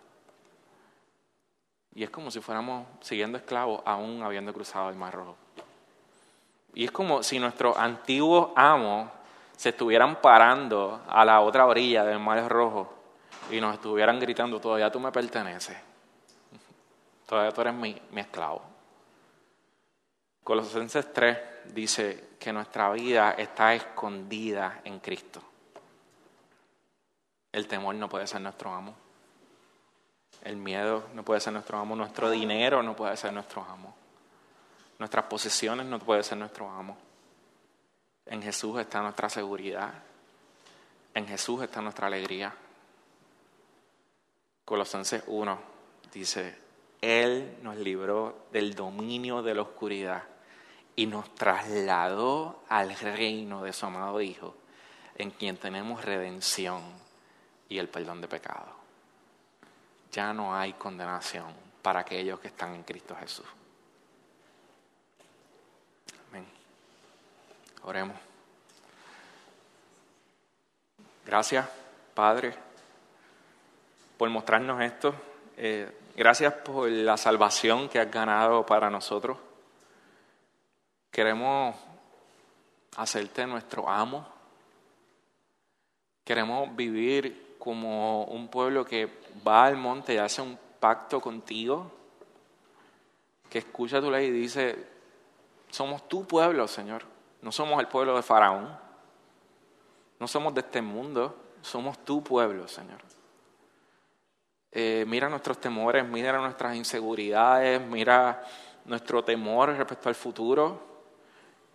Y 1.98 2.04
es 2.04 2.10
como 2.10 2.30
si 2.30 2.40
fuéramos 2.40 2.86
siguiendo 3.00 3.38
esclavos 3.38 3.82
aún 3.84 4.22
habiendo 4.22 4.54
cruzado 4.54 4.88
el 4.88 4.94
Mar 4.94 5.12
Rojo. 5.12 5.36
Y 6.72 6.84
es 6.84 6.92
como 6.92 7.24
si 7.24 7.40
nuestros 7.40 7.76
antiguos 7.76 8.50
amos 8.54 9.10
se 9.56 9.70
estuvieran 9.70 10.20
parando 10.20 11.02
a 11.08 11.24
la 11.24 11.40
otra 11.40 11.66
orilla 11.66 12.04
del 12.04 12.20
Mar 12.20 12.48
Rojo 12.48 12.88
y 13.50 13.60
nos 13.60 13.74
estuvieran 13.74 14.20
gritando, 14.20 14.60
todavía 14.60 14.92
tú 14.92 15.00
me 15.00 15.10
perteneces, 15.10 15.76
todavía 17.26 17.50
tú 17.50 17.62
eres 17.62 17.74
mi, 17.74 18.00
esclavo. 18.14 18.62
Colosenses 20.44 21.12
3 21.12 21.38
dice 21.74 22.28
que 22.38 22.52
nuestra 22.52 22.92
vida 22.92 23.32
está 23.32 23.74
escondida 23.74 24.82
en 24.84 25.00
Cristo. 25.00 25.42
El 27.50 27.66
temor 27.66 27.96
no 27.96 28.08
puede 28.08 28.28
ser 28.28 28.40
nuestro 28.40 28.72
amo. 28.72 29.07
El 30.42 30.56
miedo 30.56 31.08
no 31.14 31.24
puede 31.24 31.40
ser 31.40 31.52
nuestro 31.52 31.78
amo. 31.78 31.96
Nuestro 31.96 32.30
dinero 32.30 32.82
no 32.82 32.94
puede 32.94 33.16
ser 33.16 33.32
nuestro 33.32 33.62
amo. 33.64 33.94
Nuestras 34.98 35.26
posesiones 35.26 35.86
no 35.86 35.98
pueden 35.98 36.24
ser 36.24 36.38
nuestro 36.38 36.68
amo. 36.68 36.96
En 38.26 38.42
Jesús 38.42 38.80
está 38.80 39.00
nuestra 39.00 39.28
seguridad. 39.28 39.92
En 41.14 41.26
Jesús 41.26 41.62
está 41.62 41.80
nuestra 41.80 42.06
alegría. 42.06 42.54
Colosenses 44.64 45.22
1 45.26 45.58
dice, 46.12 46.56
Él 47.00 47.56
nos 47.62 47.76
libró 47.76 48.46
del 48.52 48.74
dominio 48.74 49.42
de 49.42 49.54
la 49.54 49.62
oscuridad 49.62 50.24
y 50.94 51.06
nos 51.06 51.34
trasladó 51.34 52.62
al 52.68 52.94
reino 52.96 53.62
de 53.62 53.72
su 53.72 53.86
amado 53.86 54.20
Hijo, 54.20 54.54
en 55.16 55.30
quien 55.30 55.56
tenemos 55.56 56.04
redención 56.04 56.82
y 57.68 57.78
el 57.78 57.88
perdón 57.88 58.20
de 58.20 58.28
pecado. 58.28 58.77
Ya 60.12 60.32
no 60.32 60.54
hay 60.54 60.72
condenación 60.74 61.52
para 61.82 62.00
aquellos 62.00 62.40
que 62.40 62.48
están 62.48 62.74
en 62.74 62.82
Cristo 62.82 63.16
Jesús. 63.18 63.46
Oremos. 67.88 68.18
Gracias, 71.24 71.66
Padre, 72.12 72.54
por 74.18 74.28
mostrarnos 74.28 74.82
esto. 74.82 75.14
Eh, 75.56 75.90
gracias 76.14 76.52
por 76.52 76.90
la 76.90 77.16
salvación 77.16 77.88
que 77.88 77.98
has 77.98 78.10
ganado 78.10 78.66
para 78.66 78.90
nosotros. 78.90 79.38
Queremos 81.10 81.76
hacerte 82.98 83.46
nuestro 83.46 83.88
amo. 83.88 84.28
Queremos 86.24 86.76
vivir 86.76 87.47
como 87.58 88.24
un 88.24 88.48
pueblo 88.48 88.84
que 88.84 89.08
va 89.46 89.66
al 89.66 89.76
monte 89.76 90.14
y 90.14 90.18
hace 90.18 90.42
un 90.42 90.58
pacto 90.80 91.20
contigo, 91.20 91.90
que 93.50 93.58
escucha 93.58 94.00
tu 94.00 94.10
ley 94.10 94.26
y 94.26 94.30
dice, 94.30 94.86
somos 95.70 96.08
tu 96.08 96.26
pueblo, 96.26 96.68
Señor. 96.68 97.02
No 97.42 97.52
somos 97.52 97.80
el 97.80 97.88
pueblo 97.88 98.16
de 98.16 98.22
Faraón. 98.22 98.78
No 100.18 100.28
somos 100.28 100.54
de 100.54 100.60
este 100.60 100.82
mundo. 100.82 101.36
Somos 101.62 101.98
tu 102.04 102.22
pueblo, 102.22 102.68
Señor. 102.68 103.00
Eh, 104.70 105.04
mira 105.06 105.28
nuestros 105.28 105.58
temores, 105.58 106.06
mira 106.06 106.38
nuestras 106.38 106.76
inseguridades, 106.76 107.80
mira 107.80 108.44
nuestro 108.84 109.24
temor 109.24 109.70
respecto 109.70 110.08
al 110.08 110.14
futuro. 110.14 110.80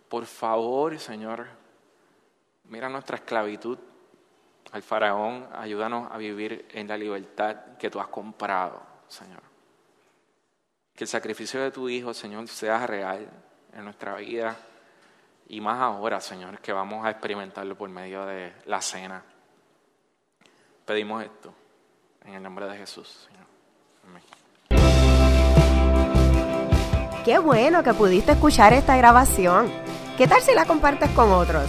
Por 0.08 0.26
favor, 0.26 0.98
Señor, 0.98 1.46
mira 2.68 2.88
nuestra 2.88 3.16
esclavitud 3.16 3.78
al 4.74 4.82
faraón. 4.82 5.48
Ayúdanos 5.56 6.10
a 6.10 6.18
vivir 6.18 6.66
en 6.72 6.88
la 6.88 6.98
libertad 6.98 7.76
que 7.78 7.88
tú 7.90 8.00
has 8.00 8.08
comprado, 8.08 8.82
Señor. 9.06 9.40
Que 10.94 11.04
el 11.04 11.08
sacrificio 11.08 11.62
de 11.62 11.70
tu 11.70 11.88
Hijo, 11.88 12.12
Señor, 12.12 12.48
sea 12.48 12.84
real 12.86 13.28
en 13.72 13.84
nuestra 13.84 14.16
vida 14.16 14.56
y 15.48 15.60
más 15.60 15.80
ahora, 15.80 16.20
Señor, 16.20 16.58
que 16.58 16.72
vamos 16.72 17.06
a 17.06 17.10
experimentarlo 17.10 17.76
por 17.76 17.88
medio 17.88 18.26
de 18.26 18.52
la 18.66 18.82
cena. 18.82 19.22
Pedimos 20.84 21.22
esto 21.22 21.54
en 22.24 22.34
el 22.34 22.42
nombre 22.42 22.66
de 22.66 22.76
Jesús, 22.76 23.28
Señor. 23.28 23.44
Amén. 24.08 24.22
Qué 27.24 27.38
bueno 27.38 27.84
que 27.84 27.94
pudiste 27.94 28.32
escuchar 28.32 28.72
esta 28.72 28.96
grabación. 28.96 29.70
¿Qué 30.18 30.26
tal 30.26 30.42
si 30.42 30.52
la 30.52 30.64
compartes 30.64 31.10
con 31.10 31.30
otros? 31.30 31.68